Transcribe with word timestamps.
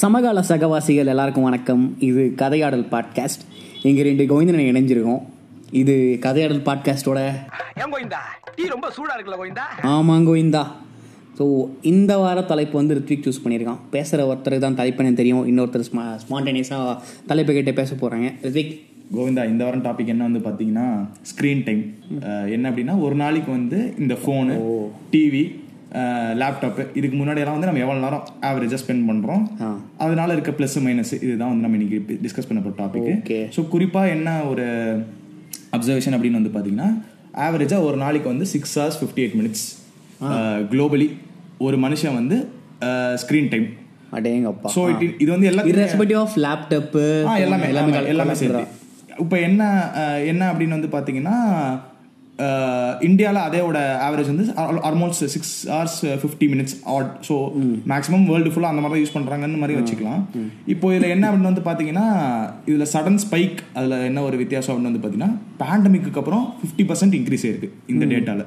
சமகால 0.00 0.38
சகவாசிகள் 0.48 1.10
எல்லாருக்கும் 1.12 1.46
வணக்கம். 1.46 1.84
இது 2.08 2.22
கதையாடல் 2.40 2.84
பாட்காஸ்ட் 2.92 3.42
இங்கே 3.88 4.02
ரெண்டு 4.08 4.24
கோவிந்தனை 4.30 4.64
இணைஞ்சிருக்கோம். 4.72 5.22
இது 5.80 5.94
கதையாடல் 6.26 6.60
பாட்காஸ்டோட 6.68 7.20
ஏன் 7.80 7.90
கோவிந்தா? 7.94 8.20
டீ 8.56 8.64
ரொம்ப 8.74 8.88
சூடா 8.96 9.14
இருக்குல்ல 9.16 9.38
கோவிந்தா? 9.40 9.64
ஆமாம் 9.94 10.26
கோவிந்தா. 10.28 10.62
ஸோ 11.38 11.44
இந்த 11.92 12.12
வார 12.22 12.38
தலைப்பு 12.52 12.76
வந்து 12.80 12.96
ரித்விக் 12.98 13.26
சூஸ் 13.26 13.42
பண்ணியிருக்கான். 13.44 13.80
பேசுகிற 13.94 14.26
ஒருத்தருக்கு 14.30 14.66
தான் 14.66 14.78
தலைப்புன்னு 14.80 15.20
தெரியும். 15.20 15.44
இன்னொருத்தர் 15.52 15.88
ஸ்மா 15.90 16.04
ஸ்பான்டேனியஸாக 16.24 16.96
தலைப்பு 17.32 17.54
கேட்டு 17.58 17.74
பேச 17.80 17.94
போகிறாங்க 18.02 18.30
ரித்விக். 18.46 18.74
கோவிந்தா 19.16 19.44
இந்த 19.52 19.62
வாரம் 19.66 19.86
டாபிக் 19.88 20.12
என்ன 20.14 20.28
வந்து 20.28 20.42
பார்த்தீங்கன்னா 20.48 20.88
ஸ்க்ரீன் 21.30 21.64
டைம் 21.68 21.82
என்ன 22.56 22.64
அப்படின்னா 22.70 22.96
ஒரு 23.06 23.18
நாளைக்கு 23.24 23.50
வந்து 23.58 23.80
இந்த 24.04 24.16
ஃபோனு 24.22 24.56
டிவி 25.14 25.42
லேப்டாப்பு 26.40 26.82
இதுக்கு 26.98 27.16
முன்னாடி 27.18 27.40
எல்லாம் 27.42 27.56
வந்து 27.56 27.68
நம்ம 27.70 27.82
எவ்வளோ 27.84 28.00
நேரம் 28.06 28.24
ஆவரேஜாக 28.48 28.80
ஸ்பெண்ட் 28.82 29.06
பண்ணுறோம். 29.10 29.42
அதனால 30.04 30.32
இருக்க 30.36 30.52
ப்ளஸ் 30.58 30.76
மைனஸ் 30.86 31.12
இதுதான் 31.24 31.50
வந்து 31.52 31.64
நம்ம 31.66 31.78
இன்னைக்கு 31.78 32.18
டிஸ்கஸ் 32.24 32.48
பண்ண 32.50 32.60
போகிற 32.64 32.76
டாபிக். 32.82 33.32
ஸோ 33.56 33.62
குறிப்பாக 33.74 34.14
என்ன 34.16 34.36
ஒரு 34.50 34.66
அப்சர்வேஷன் 35.76 36.16
அப்படின்னு 36.16 36.40
வந்து 36.40 36.54
பார்த்தீங்கன்னா 36.56 36.90
ஆவரேஜாக 37.46 37.86
ஒரு 37.88 37.96
நாளைக்கு 38.04 38.28
வந்து 38.32 38.48
six 38.54 38.76
hours 38.78 39.00
fifty 39.00 39.22
eight 39.24 39.36
minutes 39.40 39.66
globally 40.72 41.08
ஒரு 41.66 41.76
மனுஷன் 41.84 42.18
வந்து 42.20 42.38
ஸ்க்ரீன் 43.22 43.50
டைம் 43.52 43.68
அடேங்கப்பா. 44.18 44.68
ஸோ 44.76 44.82
இது 45.22 45.30
வந்து 45.34 45.48
இரஸ்பெக்டிவ் 45.74 46.20
ஆஃப் 46.24 46.36
லேப்டாப்பு 46.46 47.04
எல்லாமே 47.44 47.68
எல்லாமே 47.72 48.02
எல்லாமே. 48.14 48.36
சேர்த்து. 48.42 48.64
இப்போ 49.24 49.36
என்ன 49.48 49.62
என்ன 50.32 50.42
அப்படின்னு 50.52 50.76
வந்து 50.76 50.90
பார்த்தீங்கன்னா 50.94 51.36
இந்தியாவில் 53.06 53.40
அதேவோட 53.44 53.78
ஆவரேஜ் 54.06 54.30
வந்து 54.32 54.44
almost 54.88 55.24
six 55.34 55.54
hours 55.68 55.96
fifty 56.20 56.46
minutes 56.52 56.76
add 56.94 57.10
so 57.28 57.34
maximum 57.92 58.26
world 58.30 58.52
ஃபுல்லாக 58.52 58.72
அந்த 58.72 58.82
மாதிரி 58.82 58.94
தான் 58.94 59.02
யூஸ் 59.04 59.14
பண்ணுறாங்கன்னு 59.16 59.60
மாதிரி 59.62 59.76
வச்சுக்கலாம். 59.78 60.20
இப்போ 60.66 60.86
இதில் 60.94 61.12
என்ன 61.14 61.24
அப்படின்னு 61.28 61.50
வந்து 61.50 61.64
பார்த்தீங்கன்னா 61.66 62.06
இதில் 62.66 62.90
சடன் 62.92 63.20
ஸ்பைக் 63.24 63.60
அதில் 63.74 63.96
என்ன 64.08 64.22
ஒரு 64.22 64.36
வித்தியாசம் 64.36 64.72
அப்படின்னு 64.72 64.90
வந்து 64.90 65.02
பார்த்தீங்கன்னா 65.02 65.32
பேண்டமிக்கு 65.62 66.20
அப்புறம் 66.22 66.44
ஃபிஃப்டி 66.60 66.86
பர்சன்ட் 66.90 67.16
இன்க்ரீஸ் 67.18 67.46
ஆயிருக்கு 67.46 67.70
இந்த 67.94 68.04
டேட்டாவில் 68.12 68.46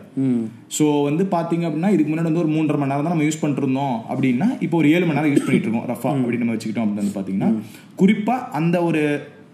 ஸோ 0.77 0.87
வந்து 1.03 1.25
பார்த்தீங்க 1.35 1.65
அப்படின்னா 1.69 1.91
இதுக்கு 1.95 2.11
முன்னாடி 2.11 2.29
வந்து 2.29 2.43
ஒரு 2.45 2.53
மூன்றரை 2.55 2.79
மணி 2.81 2.91
நேரம் 2.91 3.05
தான் 3.05 3.15
நம்ம 3.15 3.27
யூஸ் 3.27 3.41
பண்ணிட்டு 3.41 3.65
இருந்தோம் 3.65 3.95
அப்படின்னா 4.09 4.49
இப்போ 4.61 4.77
ஒரு 4.77 4.89
ஏழு 4.95 5.05
மணி 5.05 5.19
நேரம் 5.19 5.33
யூஸ் 5.33 5.45
பண்ணிட்டு 5.45 5.69
இருக்கோம் 5.69 5.87
ரஃபா 5.91 6.11
அப்படின்னு 6.15 6.45
நம்ம 6.45 6.55
வச்சுக்கிட்டோம் 6.55 6.85
அப்படின்னு 6.85 7.03
வந்து 7.03 7.17
பார்த்தீங்கன்னா 7.17 7.51
குறிப்பாக 7.95 8.47
அந்த 8.59 8.77
ஒரு 8.83 9.03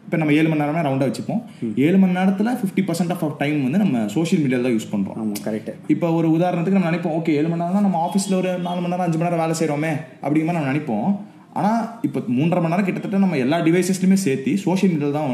இப்போ 0.07 0.17
நம்ம 0.19 0.33
ஏழு 0.39 0.47
மணி 0.49 0.61
நேரமே 0.61 0.81
ரவுண்டாக 0.85 1.09
வச்சுப்போம். 1.09 1.39
ஏழு 1.85 1.97
மணி 2.01 2.13
நேரத்தில் 2.17 2.49
ஃபிஃப்டி 2.59 2.83
பர்சன்ட் 2.89 3.11
ஆஃப் 3.15 3.23
டைம் 3.41 3.57
வந்து 3.65 3.79
நம்ம 3.81 4.03
சோஷியல் 4.13 4.41
மீடியாவில் 4.43 4.67
தான் 4.67 4.75
யூஸ் 4.75 4.89
பண்ணுறோம் 4.91 5.17
ஆமாம் 5.21 5.41
கரெக்டு 5.47 5.71
இப்போ 5.93 6.07
ஒரு 6.19 6.27
உதாரணத்துக்கு 6.35 6.77
நம்ம 6.79 6.89
நினைப்போம் 6.91 7.15
ஓகே 7.17 7.33
ஏழு 7.39 7.47
மணி 7.49 7.61
நேரம் 7.61 7.77
தான் 7.77 7.85
நம்ம 7.87 7.99
ஆஃபீஸில் 8.05 8.35
ஒரு 8.39 8.51
நாலு 8.67 8.79
மணி 8.81 8.93
நேரம் 8.93 9.05
அஞ்சு 9.07 9.17
மணி 9.19 9.27
நேரம் 9.29 9.41
வேலை 9.43 9.55
செய்கிறோமே 9.59 9.91
அப்படிங்கிற 10.23 10.47
மாதிரி 10.47 10.59
நம்ம 10.59 10.71
நினைப்போம். 10.73 11.09
ஆனால் 11.53 11.81
இப்போ 12.07 12.19
மூன்றரை 12.37 12.61
மணி 12.63 12.73
நேரம் 12.73 12.87
கிட்டத்தட்ட 12.87 13.19
நம்ம 13.25 13.37
எல்லா 13.45 13.59
டிவைசஸ்லையுமே 13.67 14.19
சேர்த்து 14.25 14.53
சோஷியல் 14.65 14.93
மீடியாவில் 14.93 15.17
தான் 15.19 15.33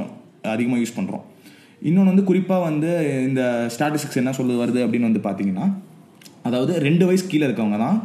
அதிகமாக 0.55 0.81
யூஸ் 0.83 0.97
பண்ணுறோம் 0.97 1.23
இன்னொன்று 1.81 2.11
வந்து 2.11 2.27
குறிப்பாக 2.29 2.63
வந்து 2.69 2.89
இந்த 3.27 3.41
ஸ்டாட்டிஸ்டிக்ஸ் 3.75 4.21
என்ன 4.21 4.33
சொல்லுது 4.39 4.61
வருது 4.63 4.81
அப்படின்னு 4.85 5.09
வந்து 5.09 5.23
பார்த்தீங்கன்னா 5.27 5.65
அதாவது 6.49 6.73
ரெண்டு 6.87 7.03
வயசு 7.09 7.25
கீழே 7.27 7.45
இருக்கவங்க 7.47 7.77
தான் 7.77 7.97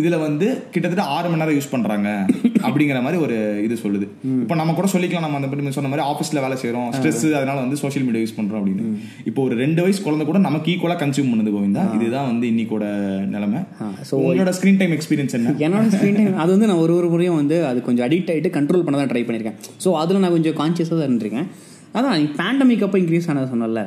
இதில் 0.00 0.16
வந்து 0.24 0.46
கிட்டத்தட்ட 0.72 1.04
ஆறு 1.14 1.28
மணி 1.30 1.40
நேரம் 1.42 1.56
யூஸ் 1.56 1.70
பண்ணுறாங்க 1.72 2.08
அப்படிங்கிற 2.66 2.98
மாதிரி 3.04 3.18
ஒரு 3.24 3.36
இது 3.66 3.74
சொல்லுது. 3.82 4.06
இப்போ 4.42 4.54
நம்ம 4.60 4.74
கூட 4.78 4.88
சொல்லிக்கலாம். 4.92 5.24
நம்ம 5.26 5.38
அந்த 5.40 5.72
சொன்ன 5.76 5.90
மாதிரி 5.92 6.04
ஆஃபீஸில் 6.10 6.40
வேலை 6.44 6.56
செய்கிறோம் 6.62 6.88
ஸ்ட்ரெஸ் 6.96 7.24
அதனால 7.38 7.56
வந்து 7.64 7.78
சோஷியல் 7.82 8.04
மீடியா 8.08 8.22
யூஸ் 8.24 8.36
பண்ணுறோம் 8.38 8.60
அப்படின்னு. 8.60 8.84
இப்போ 9.30 9.40
ஒரு 9.46 9.54
ரெண்டு 9.62 9.80
வயசு 9.84 10.00
குழந்தை 10.06 10.26
கூட 10.30 10.40
நமக்கு 10.46 10.70
ஈக்குவலாக 10.74 11.00
கன்சியூம் 11.02 11.30
பண்ணுது 11.32 11.52
கோவிந்தா. 11.56 11.84
இதுதான் 11.96 12.28
வந்து 12.30 12.46
இன்னைக்கோட 12.52 12.84
நிலைமை. 13.34 13.62
so 14.10 14.14
உங்களோட 14.22 14.52
ஸ்க்ரீன் 14.58 14.80
டைம் 14.82 14.94
எக்ஸ்பீரியன்ஸ் 14.98 15.36
என்ன? 15.38 15.54
என்னோட 15.66 15.86
ஸ்க்ரீன் 15.96 16.18
டைம் 16.20 16.38
அது 16.44 16.50
வந்து 16.56 16.68
நான் 16.72 16.82
ஒரு 16.84 16.94
ஒரு 17.00 17.10
முறையும் 17.14 17.38
வந்து 17.42 17.58
அது 17.70 17.80
கொஞ்சம் 17.88 18.06
அடிக்ட் 18.08 18.32
ஆகிட்டு 18.34 18.52
கண்ட்ரோல் 18.58 18.84
பண்ண 18.88 18.98
தான் 19.02 19.12
ட்ரை 19.14 19.24
பண்ணியிருக்கேன். 19.28 19.58
ஸோ 19.86 19.96
அதில் 20.02 20.22
நான் 20.24 20.36
கொஞ்சம் 20.38 20.58
கான்சியஸாக 20.62 20.98
தான் 21.00 21.08
இருந்திருக்கேன். 21.10 21.48
அதான் 21.98 22.28
பேண்டமிக் 22.42 22.84
அப்போ 22.88 23.00
இன்க்ரீஸ் 23.04 23.28
ஆனது 23.32 23.52
சொன்னல 23.54 23.82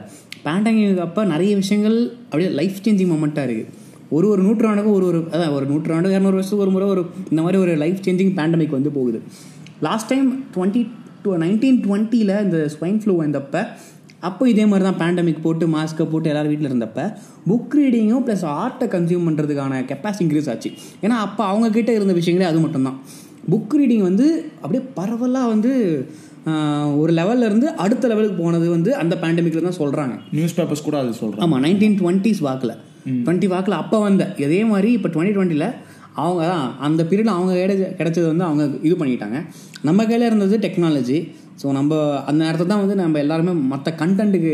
பேண்டமிக் 0.47 1.05
அப்போ 1.07 1.23
நிறைய 1.35 1.53
விஷயங்கள் 1.61 1.97
அப்படியே 2.29 2.49
லைஃப் 2.59 2.81
சேஞ்சிங் 2.87 3.13
மொமெண்ட்டாக 3.13 3.47
இருக்குது 3.49 3.79
ஒரு 4.15 4.25
ஒரு 4.33 4.41
நூற்றாண்டுக்கும் 4.47 4.95
ஒரு 4.99 5.05
ஒரு 5.11 5.19
அதான் 5.33 5.53
ஒரு 5.57 5.65
நூற்றாண்டு 5.71 6.09
இரநூறு 6.15 6.37
வருஷத்துக்கு 6.37 6.65
ஒரு 6.65 6.73
முறை 6.75 6.87
ஒரு 6.93 7.01
இந்த 7.31 7.41
மாதிரி 7.45 7.59
ஒரு 7.65 7.73
லைஃப் 7.83 8.01
சேஞ்சிங் 8.07 8.33
பேண்டமிக் 8.39 8.75
வந்து 8.77 8.91
போகுது. 8.97 9.19
Last 9.87 10.09
time 10.11 10.27
twenty 10.55 10.81
to 11.23 11.37
nineteen 11.45 11.79
டுவெண்ட்டியில் 11.85 12.35
இந்த 12.45 12.59
ஸ்வைன் 12.75 12.99
ஃப்ளூ 13.03 13.15
வந்தப்போ 13.23 13.61
அப்போ 14.29 14.43
இதே 14.51 14.63
மாதிரி 14.71 14.83
தான் 14.87 14.99
பேண்டமிக் 15.01 15.43
போட்டு 15.45 15.65
மாஸ்க்கை 15.75 16.05
போட்டு 16.11 16.29
எல்லாரும் 16.31 16.51
வீட்டில் 16.51 16.69
இருந்தப்ப 16.71 17.05
புக் 17.49 17.75
ரீடிங்கும் 17.79 18.25
ப்ளஸ் 18.25 18.43
ஆர்ட்டை 18.57 18.87
கன்சியூம் 18.95 19.25
பண்ணுறதுக்கான 19.27 19.79
கெப்பாசிட்டி 19.91 20.25
இன்க்ரீஸ் 20.25 20.49
ஆச்சு. 20.53 20.69
ஏன்னா 21.05 21.15
அப்போ 21.27 21.43
அவங்க 21.51 21.69
கிட்ட 21.77 21.91
இருந்த 21.99 22.15
விஷயங்களே 22.19 22.49
அது 22.51 22.59
மட்டும்தான் 22.65 22.97
புக் 23.53 23.73
ரீடிங் 23.79 24.05
வந்து 24.09 24.27
அப்படியே 24.61 24.83
பரவலாக 24.99 25.47
வந்து 25.53 25.71
ஒரு 27.01 27.11
லெவல்ல 27.19 27.47
இருந்து 27.49 27.67
அடுத்த 27.83 28.05
லெவலுக்கு 28.11 28.37
போனது 28.43 28.67
வந்து 28.75 28.91
அந்த 29.01 29.15
பேண்டமிக்கில் 29.23 29.67
தான் 29.69 29.79
சொல்கிறாங்க 29.81 30.13
நியூஸ் 30.37 30.55
பேப்பர்ஸ் 30.59 30.87
கூட 30.87 30.97
அது 31.03 31.19
சொல்கிறேன் 31.23 31.43
ஆமாம் 31.45 31.63
நைன்டீன் 31.65 31.97
டுவெண்ட்டிஸ் 32.01 32.41
வாக்கில். 32.47 32.75
டுவெண்ட்டி 33.25 33.47
வாக்கில் 33.53 33.81
அப்போ 33.81 33.97
வந்த. 34.07 34.23
இதே 34.45 34.61
மாதிரி 34.71 34.91
இப்போ 34.97 35.09
டுவெண்ட்டி 35.15 35.35
டுவெண்ட்டியில் 35.37 35.67
அவங்க 36.21 36.41
தான் 36.51 36.65
அந்த 36.85 37.01
பீரியடில் 37.09 37.35
அவங்க 37.35 37.53
கிடைச்ச 37.61 37.83
கிடைச்சது 37.99 38.25
வந்து 38.31 38.45
அவங்க 38.47 38.63
இது 38.87 38.95
பண்ணிட்டாங்க. 39.01 39.37
நம்ம 39.87 40.05
கையில் 40.09 40.29
இருந்தது 40.29 40.55
டெக்னாலஜி 40.65 41.19
ஸோ 41.61 41.67
நம்ம 41.77 41.99
அந்த 42.29 42.37
நேரத்தில் 42.43 42.71
தான் 42.71 42.81
வந்து 42.83 42.95
நம்ம 43.01 43.19
எல்லாருமே 43.23 43.53
மற்ற 43.73 43.91
கண்டென்ட்டுக்கு 44.01 44.53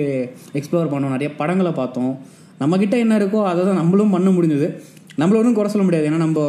எக்ஸ்ப்ளோர் 0.59 0.91
பண்ணோம். 0.94 1.13
நிறைய 1.16 1.30
படங்களை 1.41 1.72
பார்த்தோம். 1.81 2.13
நம்மக்கிட்ட 2.62 2.96
என்ன 3.03 3.16
இருக்கோ 3.19 3.41
அதை 3.50 3.62
தான் 3.69 3.80
நம்மளும் 3.81 4.13
பண்ண 4.16 4.30
முடிஞ்சது. 4.38 4.68
நம்மள 5.22 5.38
ஒன்றும் 5.39 5.55
குறை 5.57 5.69
சொல்ல 5.73 5.83
முடியாது. 5.85 6.05
ஏன்னா 6.09 6.19
நம்ம 6.23 6.39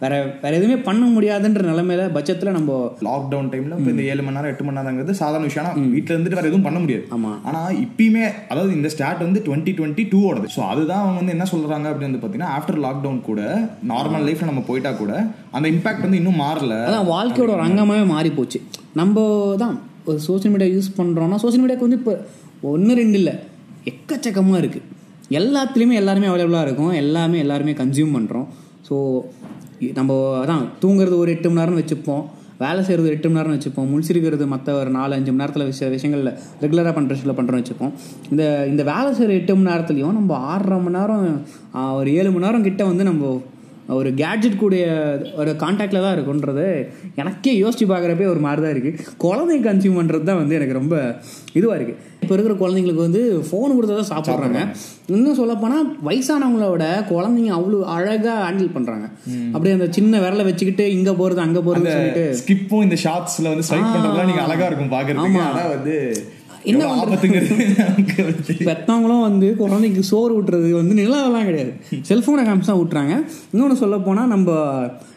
வேற 0.00 0.14
வேற 0.42 0.50
எதுவுமே 0.58 0.76
பண்ண 0.88 1.04
முடியாதுன்ற 1.14 1.62
நிலைமையில 1.70 2.02
பட்சத்தில் 2.16 2.56
நம்ம 2.56 2.72
லாக்டவுன் 3.06 3.48
டைம்ல 3.52 3.76
இப்போ 3.80 3.90
இந்த 3.94 4.02
ஏழு 4.12 4.22
மணி 4.24 4.36
நேரம் 4.36 4.52
எட்டு 4.52 4.64
மணி 4.66 4.78
நேரங்கிறது 4.78 5.14
சாதாரண 5.20 5.46
விஷயம். 5.48 5.64
ஆனா 5.64 5.92
வீட்டில் 5.94 6.14
இருந்துட்டு 6.14 6.38
வேற 6.40 6.50
எதுவும் 6.50 6.66
பண்ண 6.66 6.80
முடியாது. 6.84 7.04
ஆமா. 7.16 7.30
ஆனா 7.48 7.60
இப்பயுமே 7.84 8.24
அதாவது 8.52 8.72
இந்த 8.78 8.90
ஸ்டார்ட் 8.94 9.24
வந்து 9.26 9.42
டுவெண்ட்டி 9.46 9.74
டுவெண்ட்டி 9.78 10.04
டூவோடது 10.12 10.50
ஸோ 10.56 10.62
அதுதான் 10.72 11.02
அவங்க 11.04 11.18
வந்து 11.22 11.34
என்ன 11.36 11.46
சொல்றாங்க 11.52 11.88
அப்படின்னு 11.92 12.10
வந்து 12.10 12.20
பார்த்தீங்கன்னா 12.22 12.52
ஆஃப்டர் 12.58 12.80
லாக்டவுன் 12.86 13.22
கூட 13.30 13.40
நார்மல் 13.92 14.26
லைஃப்ல 14.28 14.50
நம்ம 14.50 14.64
போயிட்டா 14.70 14.92
கூட 15.02 15.12
அந்த 15.56 15.66
இம்பாக்ட் 15.74 16.06
வந்து 16.06 16.20
இன்னும் 16.22 16.40
மாறல. 16.44 16.76
அதான் 16.90 17.10
வாழ்க்கையோட 17.14 17.50
ஒரு 17.56 17.66
அங்கமாகவே 17.68 18.06
மாறி 18.14 18.32
போச்சு 18.40 18.60
நம்ம 19.02 19.26
தான் 19.64 19.74
ஒரு 20.10 20.20
சோஷியல் 20.28 20.54
மீடியா 20.54 20.70
யூஸ் 20.76 20.90
பண்ணுறோம்னா 21.00 21.40
சோஷியல் 21.46 21.64
மீடியாவுக்கு 21.64 21.88
வந்து 21.88 22.00
இப்போ 22.02 22.16
ஒன்று 22.72 23.00
ரெண்டு 23.02 23.18
இல்லை. 23.22 23.36
எக்கச்சக்கமாக 23.92 24.62
இருக்குது 24.62 24.86
எல்லாத்துலேயுமே 25.30 25.96
எல்லாருமே 26.00 26.28
அவைலபிளாக 26.30 26.66
இருக்கும். 26.66 26.92
எல்லாமே 27.02 27.38
எல்லாருமே 27.44 27.72
கன்சியூம் 27.80 28.16
பண்ணுறோம் 28.16 28.46
ஸோ 28.88 28.96
நம்ம 29.98 30.12
அதான் 30.42 30.62
தூங்குறது 30.82 31.16
ஒரு 31.22 31.30
எட்டு 31.34 31.48
மணி 31.48 31.60
நேரம்னு 31.60 31.82
வச்சுப்போம். 31.82 32.24
வேலை 32.62 32.80
செய்கிறது 32.86 33.10
எட்டு 33.14 33.28
மணி 33.28 33.38
நேரம் 33.38 33.56
வச்சுப்போம். 33.56 33.88
முழிச்சிருக்கிறது 33.90 34.44
மற்ற 34.52 34.68
ஒரு 34.78 34.90
நாலு 34.96 35.12
அஞ்சு 35.16 35.30
மணி 35.32 35.42
நேரத்தில் 35.42 35.68
விஷய 35.70 35.88
விஷயங்களில் 35.96 36.32
ரெகுலராக 36.62 36.92
பண்ணுற 36.96 37.12
விஷயத்தில் 37.14 37.38
பண்ணுறோம் 37.40 37.60
வச்சுப்போம். 37.62 37.92
இந்த 38.30 38.42
இந்த 38.72 38.82
வேலை 38.92 39.10
செய்கிற 39.18 39.36
எட்டு 39.40 39.54
மணி 39.58 39.70
நேரத்துலையும் 39.70 40.16
நம்ம 40.18 40.38
ஆறரை 40.52 40.78
மணி 40.86 40.98
நேரம் 40.98 41.28
ஒரு 42.00 42.10
ஏழு 42.18 42.30
மணி 42.32 42.46
நேரம் 42.46 42.66
கிட்ட 42.68 42.84
வந்து 42.90 43.04
நம்ம 43.10 43.30
ஒரு 43.96 44.08
கேட்ஜெட் 44.14 44.58
கூடிய 44.58 44.84
ஒரு 45.36 45.50
கான்டாக்டில் 45.60 46.02
தான் 46.02 46.14
இருக்குன்றது 46.16 46.66
எனக்கே 47.16 47.52
யோசிச்சு 47.60 47.86
பார்க்குறப்பே 47.86 48.26
ஒரு 48.26 48.40
மாதிரி 48.40 48.62
தான் 48.62 48.74
இருக்குது 48.74 48.96
குழந்தைங்க 49.22 49.66
கன்சியூம் 49.66 49.98
பண்ணுறது 49.98 50.24
தான் 50.24 50.40
வந்து 50.40 50.56
எனக்கு 50.56 50.78
ரொம்ப 50.78 50.94
இதுவாக 51.54 51.78
இருக்குது 51.78 51.98
இப்போ 52.22 52.34
இருக்கிற 52.34 52.54
குழந்தைங்களுக்கு 52.58 53.04
வந்து 53.04 53.20
ஃபோன் 53.44 53.74
கொடுத்தா 53.74 53.94
தான் 53.94 54.08
சாப்பிட்றாங்க. 54.10 54.62
இன்னும் 55.10 55.38
சொல்லப்போனால் 55.38 55.86
வயசானவங்களோட 56.08 56.82
குழந்தைங்க 57.10 57.52
அவ்வளோ 57.56 57.78
அழகாக 57.92 58.34
ஹேண்டில் 58.40 58.74
பண்ணுறாங்க 58.74 59.06
அப்படியே 59.52 59.76
அந்த 59.76 59.88
சின்ன 59.92 60.20
விரலை 60.20 60.44
வச்சுக்கிட்டு 60.44 60.86
இங்கே 60.92 61.14
போகிறது 61.14 61.40
அங்கே 61.40 61.62
சொல்லிட்டு 61.90 62.24
ஸ்கிப்பும் 62.40 62.82
இந்த 62.82 62.98
ஷார்ட்ஸ்ல 63.04 63.48
வந்து 63.48 63.66
ஸ்வைப் 63.68 63.92
பண்றதுலாம் 63.94 64.30
நீங்க 64.30 64.44
அழகா 64.46 64.66
இருக்கும் 64.66 64.92
பாக்குறதுக்கு 64.92 65.30
ஆமா. 65.30 65.46
ஆனா 65.50 65.64
வந்து 65.74 65.96
என்ன 66.64 66.84
நமக்கு 68.86 69.20
வந்து 69.20 69.56
குழந்தைக்கு 69.56 70.02
சோறு 70.02 70.42
ஊட்டுறது 70.42 70.70
வந்து 70.70 70.94
நிலாவெல்லாம் 70.94 71.44
கிடையாது. 71.44 71.72
செல்ஃபோனை 72.08 72.42
காமிச்சு 72.44 72.60
தான் 72.60 72.78
ஊட்டுறாங்க. 72.78 73.24
இன்னொன்று 73.52 73.76
சொல்ல 73.76 73.98
போனால் 73.98 74.26
நம்ம 74.26 74.50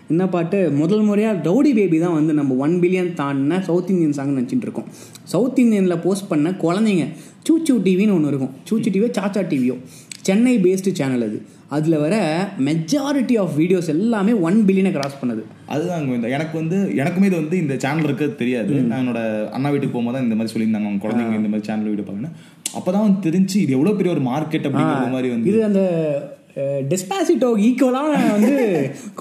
என்ன 0.07 0.27
பாட்டு? 0.27 0.71
முதல் 0.71 1.01
முறையாக 1.01 1.49
ரவுடி 1.49 1.73
பேபி 1.73 1.99
தான் 1.99 2.13
வந்து 2.13 2.33
நம்ம 2.33 2.53
ஒன் 2.53 2.79
பில்லியன் 2.79 3.13
தாண்டின 3.13 3.61
சவுத் 3.61 3.89
இந்தியன் 3.89 4.13
சாங் 4.13 4.37
நினச்சிட்டு 4.37 4.61
இருக்கோம். 4.61 4.85
சவுத் 5.23 5.59
இந்தியனில் 5.59 6.01
போஸ்ட் 6.01 6.27
பண்ண 6.27 6.49
குழந்தைங்க 6.49 7.07
சூச்சு 7.43 7.79
டிவின்னு 7.79 8.13
ஒன்று 8.13 8.27
இருக்கும். 8.27 8.49
சூச்சு 8.63 8.89
டிவியோ 8.89 9.11
சாச்சா 9.19 9.43
டிவியோ 9.49 9.77
சென்னை 10.21 10.57
பேஸ்டு 10.57 10.91
சேனல் 10.91 11.23
அது. 11.23 11.41
அதில் 11.75 12.01
வர 12.03 12.15
மெஜாரிட்டி 12.67 13.35
ஆஃப் 13.43 13.53
வீடியோஸ் 13.61 13.91
எல்லாமே 13.95 14.33
ஒன் 14.47 14.57
பில்லியனை 14.67 14.91
கிராஸ் 14.97 15.19
பண்ணுது. 15.21 15.43
அதுதான் 15.73 16.07
கோவிந்தா. 16.07 16.33
எனக்கு 16.37 16.55
வந்து 16.61 16.77
எனக்குமே 17.01 17.29
இது 17.29 17.37
வந்து 17.43 17.57
இந்த 17.63 17.75
சேனல் 17.83 18.07
இருக்கிறது 18.09 18.35
தெரியாது. 18.41 18.73
நான் 18.89 19.01
என்னோட 19.03 19.21
அண்ணா 19.57 19.71
வீட்டுக்கு 19.73 19.95
போகும்போது 19.95 20.15
தான் 20.17 20.27
இந்த 20.27 20.37
மாதிரி 20.39 20.53
சொல்லியிருந்தாங்க. 20.53 20.89
அவங்க 20.89 21.03
குழந்தைங்க 21.05 21.39
இந்த 21.41 21.51
மாதிரி 21.53 21.67
சேனல் 21.69 21.91
வீடியோ 21.93 22.07
பார்க்கணும் 22.09 22.35
அப்பதான் 22.79 23.05
வந்து 23.07 23.25
தெரிஞ்சு 23.27 23.57
இது 23.63 23.75
எவ்வளவு 23.77 23.97
பெரிய 24.01 24.11
ஒரு 24.17 24.23
மார்க்கெட் 24.29 24.67
அப்படிங்கிற 24.67 25.09
மாதிரி 25.15 25.31
வந்து 25.33 25.49
இது 25.51 25.59
அந்த 25.69 25.81
டெஸ்பாசிட்டோ 26.91 27.49
ஈக்குவலாக 27.65 28.15
வந்து 28.35 28.55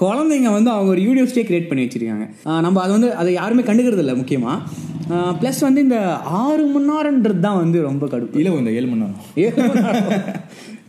குழந்தைங்க 0.01 0.49
வந்து 0.55 0.71
அவங்க 0.73 0.89
ஒரு 0.95 1.03
யூனிவர்சிட்டியை 1.07 1.45
கிரியேட் 1.49 1.69
பண்ணி 1.69 1.85
வச்சிருக்காங்க. 1.85 2.25
நம்ம 2.65 2.81
அது 2.85 2.91
வந்து 2.97 3.09
அதை 3.21 3.29
யாருமே 3.37 3.63
கண்டுக்கிறது 3.69 4.03
இல்லை 4.05 4.15
முக்கியமாக 4.21 5.29
ப்ளஸ் 5.39 5.61
வந்து 5.67 5.85
இந்த 5.85 5.99
ஆறு 6.41 6.65
மணி 6.73 6.89
நேரம்ன்றது 6.91 7.41
தான் 7.47 7.61
வந்து 7.63 7.77
ரொம்ப 7.89 8.03
கடுப்பு. 8.13 8.37
இல்ல 8.41 8.57
இந்த 8.63 8.75
ஏழு 8.79 8.89
மணி 8.91 9.03
நேரம். 9.03 9.21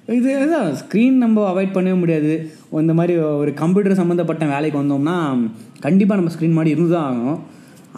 இது 0.08 0.28
இதுதான் 0.37 0.69
ஸ்க்ரீன் 0.81 1.16
நம்ம 1.22 1.43
அவாய்ட் 1.50 1.75
பண்ணவே 1.75 1.96
முடியாது. 2.02 2.32
இந்த 2.82 2.93
மாதிரி 2.99 3.14
ஒரு 3.43 3.50
கம்ப்யூட்டர் 3.60 4.00
சம்மந்தப்பட்ட 4.00 4.44
வேலைக்கு 4.52 4.81
வந்தோம்னா 4.82 5.16
கண்டிப்பாக 5.84 6.19
நம்ம 6.20 6.32
ஸ்க்ரீன் 6.34 6.56
மாதிரி 6.58 6.72
இருந்து 6.75 6.94
தான் 6.94 7.08
ஆகும் 7.10 7.38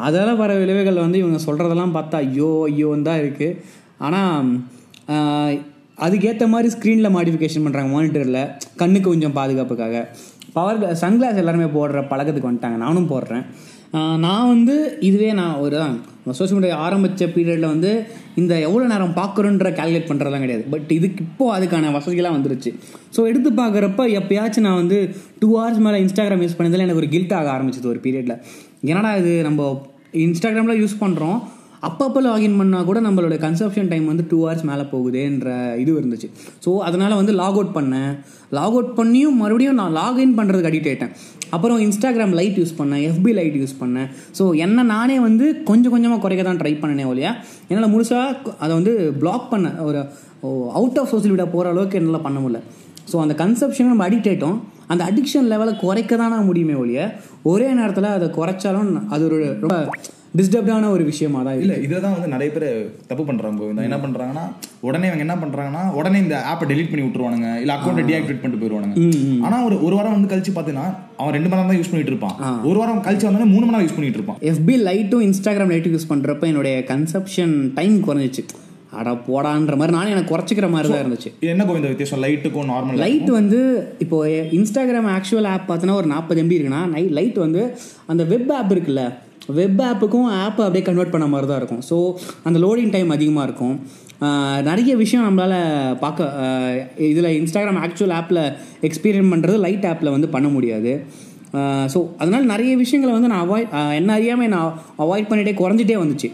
அதால் 0.06 0.40
வர 0.42 0.52
விளைவுகள் 0.60 1.04
வந்து 1.04 1.18
இவங்க 1.22 1.38
சொல்கிறதெல்லாம் 1.46 1.94
பார்த்தா 1.96 2.18
ஐயோ 2.26 2.50
ஐயோன்னு 2.70 3.08
தான் 3.08 3.20
இருக்குது 3.22 3.58
ஆனால் 4.06 5.58
அதுக்கேற்ற 6.04 6.46
மாதிரி 6.54 6.68
ஸ்க்ரீனில் 6.74 7.14
மாடிஃபிகேஷன் 7.16 7.64
பண்ணுறாங்க 7.66 7.90
மானிட்டரில் 7.96 8.40
கண்ணுக்கு 8.80 9.08
கொஞ்சம் 9.12 9.36
பாதுகாப்புக்காக. 9.38 9.96
பவர் 10.56 10.80
சன்கிளாஸ் 11.02 11.40
எல்லாருமே 11.42 11.68
போடுற 11.76 12.00
பழக்கத்துக்கு 12.10 12.50
வந்துட்டாங்க. 12.50 12.78
நானும் 12.86 13.10
போடுறேன். 13.12 13.44
நான் 14.24 14.50
வந்து 14.54 14.74
இதுவே 15.08 15.30
நான் 15.40 15.60
ஒரு 15.64 15.78
சோஷியல் 16.32 16.60
மீடியா 16.60 16.76
ஆரம்பித்த 16.76 17.26
பீரியடில் 17.26 17.66
வந்து 17.66 18.06
இந்த 18.34 18.58
எவ்வளோ 18.58 18.86
நேரம் 18.86 19.14
பார்க்குறோன்ற 19.16 19.70
கால்குலேட் 19.74 20.08
பண்ணுறதுலாம் 20.10 20.40
கிடையாது. 20.40 20.64
பட் 20.70 20.92
இதுக்கு 20.92 21.24
இப்போ 21.24 21.58
அதுக்கான 21.58 21.90
வசதிகள்லாம் 21.98 22.36
வந்துருச்சு. 22.38 22.70
ஸோ 23.16 23.28
எடுத்து 23.28 23.50
பார்க்குறப்ப 23.50 24.06
எப்பயாச்சும் 24.20 24.60
நான் 24.60 24.74
வந்து 24.74 25.14
டூ 25.38 25.58
ஹவர்ஸ் 25.58 25.78
மேலே 25.78 26.06
இன்ஸ்டாகிராம் 26.06 26.42
யூஸ் 26.42 26.56
பண்ணதில் 26.58 26.78
எனக்கு 26.78 27.02
ஒரு 27.02 27.08
கில்ட் 27.08 27.32
ஆக 27.32 27.58
ஆரம்பிச்சது 27.58 27.86
ஒரு 27.86 28.00
பீரியடில் 28.04 28.36
என்னடா 28.80 29.16
இது? 29.16 29.42
நம்ம 29.42 29.82
இன்ஸ்டாகிராமில் 30.12 30.80
யூஸ் 30.80 31.00
பண்ணுறோம் 31.00 31.38
அப்பப்போ 31.88 32.20
லாகின் 32.26 32.56
பண்ணால் 32.60 32.86
கூட 32.88 32.98
நம்மளோட 33.06 33.36
கன்சப்ஷன் 33.44 33.88
டைம் 33.92 34.04
வந்து 34.10 34.25
டூ 34.31 34.38
ஹவர்ஸ் 34.42 34.66
மேலே 34.70 34.84
போகுதுன்ற 34.92 35.48
இது 35.82 35.90
இருந்துச்சு. 36.00 36.28
ஸோ 36.64 36.70
அதனால் 36.88 37.14
வந்து 37.20 37.32
லாக் 37.40 37.56
அவுட் 37.58 37.72
பண்ணேன். 37.78 38.12
லாக் 38.58 38.75
அவுட் 38.76 38.92
பண்ணியும் 38.98 39.38
மறுபடியும் 39.42 39.78
நான் 39.81 39.96
லாகின் 40.00 40.34
பண்ணுறதுக்கு 40.38 40.70
அடிக்ட் 40.70 40.90
ஆகிட்டேன் 40.90 41.12
அப்புறம் 41.54 41.81
இன்ஸ்டாகிராம் 41.86 42.34
லைட் 42.40 42.58
யூஸ் 42.60 42.75
பண்ணேன் 42.81 43.02
எஃபி 43.10 43.32
லைட் 43.38 43.58
யூஸ் 43.62 43.75
பண்ணேன். 43.82 44.08
ஸோ 44.38 44.44
என்ன 44.66 44.84
நானே 44.94 45.16
வந்து 45.28 45.46
கொஞ்சம் 45.70 45.94
கொஞ்சமாக 45.94 46.20
குறைக்க 46.25 46.44
தான் 46.48 46.60
ட்ரை 46.62 46.72
பண்ணனே 46.82 47.04
ஒழியா. 47.12 47.32
என்னால் 47.70 47.92
முழுசாக 47.94 48.54
அதை 48.64 48.72
வந்து 48.78 48.94
பிளாக் 49.22 49.46
பண்ண 49.52 49.69
ஒரு 49.88 50.00
அவுட் 50.78 50.98
ஆஃப் 51.02 51.10
சோசியல் 51.12 51.34
மீடியா 51.34 51.48
போகிற 51.56 51.69
அளவுக்கு 51.75 51.98
என்னால் 52.00 52.25
பண்ண 52.26 52.38
முடியல. 52.44 52.60
ஸோ 53.10 53.16
அந்த 53.25 53.34
கன்சப்ஷன் 53.42 53.92
நம்ம 53.92 54.06
அடிக்ட் 54.08 54.28
ஆகிட்டோம் 54.32 54.58
அந்த 54.92 55.02
அடிக்ஷன் 55.10 55.48
லெவலை 55.52 55.72
குறைக்க 55.84 56.16
தானே 56.22 56.38
முடியுமே 56.48 56.75
ஒழிய 56.82 57.00
ஒரே 57.50 57.69
நேரத்தில் 57.78 58.14
அதை 58.16 58.26
குறைச்சாலும் 58.38 58.90
அது 59.14 59.22
ஒரு 59.28 59.38
ரொம்ப 59.62 59.76
டிஸ்டர்ப்டான 60.38 60.88
ஒரு 60.94 61.04
விஷயமா 61.08 61.40
தான் 61.46 61.58
இல்ல 61.64 61.75
இதுதான் 61.84 62.14
வந்து 62.16 62.31
நிறைய 62.32 62.50
பேர் 62.54 62.66
தப்பு 63.10 63.25
பண்றாங்க 63.28 63.60
கோவிந்தா. 63.60 63.84
என்ன 63.88 63.98
பண்றாங்கன்னா 64.04 64.44
உடனே 64.86 65.06
இவங்க 65.10 65.25
என்ன 65.26 65.36
பண்றாங்கன்னா 65.42 65.82
உடனே 65.98 66.19
இந்த 66.25 66.36
ஆப்பை 66.52 66.66
டெலீட் 66.70 66.90
பண்ணி 66.92 67.04
விட்டுருவானுங்க. 67.04 67.50
இல்ல 67.62 67.75
அக்கௌண்ட் 67.76 68.08
டீஆக்டிவேட் 68.08 68.40
பண்ணிட்டு 68.42 68.62
போயிருவானுங்க 68.62 69.44
ஆனா 69.46 69.58
ஒரு 69.69 69.76
ஒரு 69.86 69.94
வாரம் 69.98 70.16
வந்து 70.16 70.31
கழிச்சு 70.32 70.54
பாத்தீங்கன்னா 70.56 70.88
அவன் 71.20 71.34
ரெண்டு 71.36 71.48
மணி 71.48 71.58
நேரம் 71.58 71.70
தான் 71.72 71.81
யூஸ் 71.81 71.92
பண்ணிட்டு 71.92 72.12
இருப்பான். 72.14 72.36
ஒரு 72.70 72.78
வாரம் 72.82 73.02
கழிச்சு 73.06 73.26
வந்தோடனே 73.28 73.50
மூணு 73.54 73.64
மணி 73.64 73.75
நேரம் 73.75 73.86
யூஸ் 73.86 73.96
பண்ணிட்டு 73.98 74.20
இருப்பான். 74.20 74.40
எஃபி 74.52 74.76
லைட்டும் 74.88 75.25
இன்ஸ்டாகிராம் 75.28 75.72
லைட்டும் 75.75 75.96
யூஸ் 75.96 76.10
பண்ணுறப்ப 76.12 76.50
என்னுடைய 76.52 76.76
கன்சப்ஷன் 76.92 77.54
டைம் 77.78 77.96
குறைஞ்சிச்சு. 78.08 78.44
அட 79.00 79.12
போடான்ற 79.28 79.76
மாதிரி 79.78 79.94
நானே 79.96 80.10
எனக்கு 80.14 80.32
குறைச்சிக்கிற 80.32 80.66
மாதிரி 80.72 80.88
தான் 80.90 81.02
இருந்துச்சு. 81.04 81.31
இது 81.42 81.52
என்ன 81.54 81.64
கோவிந்த 81.69 81.88
வித்தியாசம்? 81.92 82.20
லைட்டுக்கும் 82.25 82.69
நார்மல் 82.72 83.00
லைட் 83.04 83.31
வந்து 83.38 83.60
இப்போ 84.04 84.19
இன்ஸ்டாகிராம் 84.58 85.08
ஆக்சுவல் 85.16 85.48
ஆப் 85.52 85.69
பார்த்தோன்னா 85.70 85.96
ஒரு 86.02 86.10
நாற்பது 86.14 86.42
எம்பி 86.44 86.56
இருக்குன்னா 86.58 86.82
நை 86.96 87.04
லைட் 87.19 87.38
வந்து 87.46 87.62
அந்த 88.14 88.25
வெப் 88.32 88.52
ஆப் 88.58 88.75
இருக்குல்ல 88.75 89.04
வெப் 89.58 89.82
ஆப்புக்கும் 89.88 90.29
ஆப்பை 90.44 90.62
அப்படியே 90.67 90.85
கன்வெர்ட் 90.88 91.12
பண்ண 91.14 91.26
மாதிரி 91.32 91.49
தான் 91.50 91.61
இருக்கும். 91.61 91.82
ஸோ 91.91 91.96
அந்த 92.49 92.58
லோடிங் 92.64 92.93
டைம் 92.94 93.14
அதிகமாக 93.17 93.46
இருக்கும். 93.49 93.76
நிறைய 94.69 94.93
விஷயம் 95.02 95.26
நம்மளால் 95.26 95.58
பார்க்க 96.05 97.02
இதில் 97.12 97.31
இன்ஸ்டாகிராம் 97.41 97.81
ஆக்சுவல் 97.85 98.14
ஆப்பில் 98.19 98.43
எக்ஸ்பீரியன்ஸ் 98.88 99.32
பண்ணுறது 99.32 99.56
லைட் 99.67 99.87
ஆப்பில் 99.91 100.14
வந்து 100.17 100.29
பண்ண 100.37 100.49
முடியாது. 100.55 100.93
ஸோ 101.94 101.99
அதனால் 102.20 102.46
நிறைய 102.52 102.73
விஷயங்களை 102.85 103.12
வந்து 103.17 103.31
நான் 103.32 103.44
அவாய்ட் 103.46 103.75
என்ன 103.99 104.12
அறியாமல் 104.19 104.52
நான் 104.55 104.70
அவாய்ட் 105.05 105.29
பண்ணிகிட்டே 105.31 105.55
குறைஞ்சிட்டே 105.61 105.99
வந்துச்சு. 106.05 106.31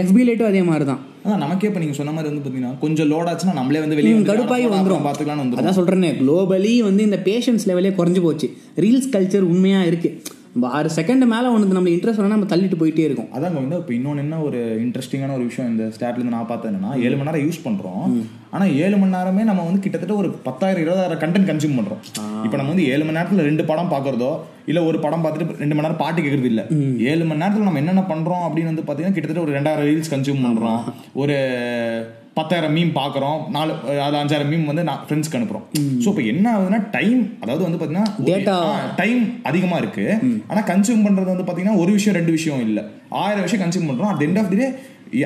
எஃபி 0.00 0.22
லைட்டும் 0.28 0.50
அதே 0.50 0.62
மாதிரி 0.70 0.84
தான். 0.88 1.02
அதான் 1.24 1.42
நமக்கே 1.44 1.68
இப்ப 1.68 1.80
நீங்க 1.82 1.94
சொன்ன 1.98 2.12
மாதிரி 2.16 2.28
வந்து 2.30 2.42
பாத்தீங்கன்னா 2.44 2.72
கொஞ்சம் 2.82 3.08
லோட் 3.12 3.28
ஆச்சுன்னா 3.30 3.54
நம்மளே 3.58 3.80
வந்து 3.84 3.96
வெளியே 3.98 4.14
வந்து 4.16 4.30
கடுப்பாகி 4.30 4.66
வந்துடும் 4.74 5.06
பாத்துக்கலாம்னு 5.06 5.44
வந்துரும். 5.44 5.62
அதான் 5.62 5.78
சொல்கிறேனே 5.78 6.10
குளோபலி 6.20 6.74
வந்து 6.88 7.02
இந்த 7.08 7.18
பேஷன்ஸ் 7.28 7.66
லெவலே 7.70 7.92
குறைஞ்சு 8.00 8.22
போச்சு. 8.26 8.48
ரீல்ஸ் 8.84 9.08
கல்ச்சர் 9.14 9.46
உண்மையாக 9.52 9.88
இருக்குது 9.92 10.36
ஆறு 10.66 10.88
செகண்ட் 10.96 11.24
மேலே 11.32 11.48
ஒன்று 11.54 11.76
நம்ம 11.76 11.90
இன்ட்ரெஸ்ட் 11.94 12.20
வேணால் 12.20 12.36
நம்ம 12.36 12.48
தள்ளிட்டு 12.52 12.78
போயிட்டே 12.80 13.04
இருக்கோம். 13.08 13.28
அதான் 13.36 13.56
வந்து 13.58 13.76
இப்போ 13.76 13.94
இன்னொன்று 13.94 14.22
என்ன 14.24 14.40
ஒரு 14.48 14.58
இன்ட்ரெஸ்டிங்கான 14.84 15.34
ஒரு 15.38 15.44
விஷயம் 15.50 15.70
இந்த 15.72 15.84
ஸ்டாட்ல 15.96 16.20
இருந்து 16.20 16.34
நான் 16.36 16.50
பார்த்தேன் 16.50 16.70
என்னன்னா 16.72 16.90
ஏழு 17.06 17.16
மணி 17.16 17.28
நேரம் 17.30 17.44
யூஸ் 17.46 17.64
பண்றோம். 17.66 18.04
ஆனா 18.50 18.64
ஏழு 18.64 18.96
மணி 18.96 19.14
நேரமே 19.16 19.42
நம்ம 19.42 19.64
வந்து 19.68 19.80
கிட்டத்தட்ட 19.84 20.14
ஒரு 20.14 20.30
பத்தாயிரம் 20.46 20.82
இருபதாயிரம் 20.84 21.22
கண்டென்ட் 21.24 21.48
கன்சியூம் 21.50 21.78
பண்றோம். 21.78 22.02
இப்போ 22.44 22.56
நம்ம 22.56 22.70
வந்து 22.72 22.86
ஏழு 22.92 23.02
மணி 23.04 23.18
நேரத்துல 23.18 23.46
ரெண்டு 23.48 23.64
படம் 23.70 23.92
பார்க்கறதோ 23.94 24.30
இல்ல 24.70 24.84
ஒரு 24.84 24.98
படம் 25.04 25.24
பார்த்துட்டு 25.24 25.58
ரெண்டு 25.62 25.74
மணி 25.74 25.86
நேரம் 25.86 26.02
பாட்டு 26.04 26.22
கேட்கறது 26.22 26.50
இல்ல. 26.52 26.62
ஏழு 27.10 27.24
மணி 27.24 27.42
நேரத்துல 27.42 27.66
நம்ம 27.68 27.82
என்னென்ன 27.82 28.04
பண்றோம் 28.12 28.44
அப்படின்னு 28.46 28.72
வந்து 28.72 28.86
பாத்தீங்கன்னா 28.88 29.16
கிட்டத்தட்ட 29.16 29.46
ஒரு 29.46 29.56
ரெண்டாயிரம் 29.58 29.88
ரீல்ஸ் 29.90 30.14
கன்சியூம் 30.14 30.44
பண்றோம். 30.46 30.80
ஒரு 31.22 31.36
பத்தாயிரம் 32.38 32.74
மீம் 32.76 32.92
பார்க்குறோம். 32.98 33.38
நாலு 33.56 33.72
அது 34.06 34.16
அஞ்சாயிரம் 34.22 34.50
மீம் 34.52 34.68
வந்து 34.70 34.84
நான் 34.88 35.02
ஃப்ரெண்ட்ஸ்க்கு 35.06 35.38
அனுப்புறோம். 35.38 35.64
ஸோ 36.02 36.08
இப்போ 36.12 36.24
என்ன 36.32 36.46
ஆகுதுன்னா 36.54 36.80
டைம் 36.96 37.20
அதாவது 37.44 37.62
வந்து. 37.66 37.78
பார்த்தீங்கன்னா 37.80 38.58
டைம் 39.00 39.22
அதிகமா 39.50 39.78
இருக்கு. 39.82 40.06
ஆனா 40.52 40.62
கன்சியூம் 40.72 41.04
பண்றது 41.06 41.32
வந்து 41.34 41.48
பாத்தீங்கன்னா 41.48 41.78
ஒரு 41.82 41.92
விஷயம் 41.98 42.18
ரெண்டு 42.20 42.34
விஷயம் 42.38 42.62
இல்ல. 42.68 42.80
ஆயிரம் 43.24 43.44
விஷயம் 43.46 43.64
கன்சியூம் 43.64 43.90
பண்றோம். 43.90 44.12
At 44.12 44.24
end 44.28 44.40
of 44.42 44.50
the 44.52 44.58
day 44.62 44.68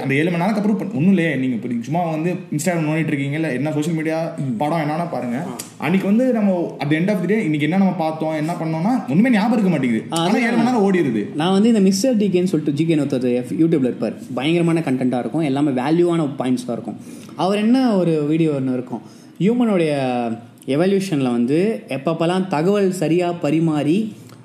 அந்த 0.03 0.15
ஏழு 0.21 0.31
மணி 0.31 0.43
நேரம் 0.43 0.59
அப்புறம் 0.59 0.95
ஒண்ணும் 0.99 1.13
இல்லையே. 1.15 1.31
நீங்க 1.43 1.55
இப்ப 1.59 1.69
சும்மா 1.89 2.03
வந்து 2.11 2.31
இன்ஸ்டாகிராம் 2.55 2.87
நோண்டிட்டு 2.89 3.13
இருக்கீங்க 3.13 3.39
இல்ல 3.41 3.53
என்ன 3.59 3.73
சோஷியல் 3.77 3.97
மீடியா 3.97 4.19
படம் 4.61 4.83
என்னன்னா 4.85 5.07
பாருங்க. 5.15 5.39
அன்னைக்கு 5.85 6.07
வந்து 6.11 6.25
நம்ம 6.39 6.77
at 6.79 6.95
end 6.99 7.11
of 7.15 7.21
the 7.21 7.31
day 7.33 7.39
இன்னைக்கு 7.45 7.67
என்ன 7.69 7.81
நம்ம 7.85 7.97
பார்த்தோம் 8.05 8.37
என்ன 8.43 8.53
பண்ணோம்னா 8.61 8.93
ஒண்ணுமே 9.11 9.31
ஞாபகம் 9.31 9.57
இருக்க 9.57 9.73
மாட்டேங்குது. 9.75 10.05
ஆனா 10.09 10.37
ஏழு 10.47 10.57
மணி 10.57 10.69
நேரம் 10.69 10.85
ஓடிடுது 10.87 11.25
நான் 11.35 11.53
வந்து 11.53 11.69
இந்த 11.69 11.81
மிஸ்டர் 11.89 12.17
டிகேன்னு 12.17 12.53
சொல்லிட்டு 12.53 12.79
ஜிகேன்னு 12.81 13.05
ஒருத்தர் 13.07 13.59
யூடியூப்ல 13.63 13.91
இருப்பார். 13.91 14.17
பயங்கரமான 14.35 14.81
கண்டென்ட்டாக 14.81 15.25
இருக்கும். 15.25 15.47
எல்லாமே 15.51 15.73
வேல்யூவான 15.83 16.29
பாயிண்ட்ஸாக 16.39 16.77
இருக்கும். 16.79 16.99
அவர் 17.37 17.59
என்ன 17.59 17.97
ஒரு 17.97 18.15
வீடியோ 18.33 18.53
ஒன்று 18.61 18.73
இருக்கும்? 18.73 19.03
ஹியூமனுடைய 19.41 19.93
எவல்யூஷனில் 20.75 21.37
வந்து 21.37 21.61
எப்பப்பெல்லாம் 21.89 22.45
தகவல் 22.49 22.91
சரியாக 22.93 23.35
பரிமாறி 23.45 23.97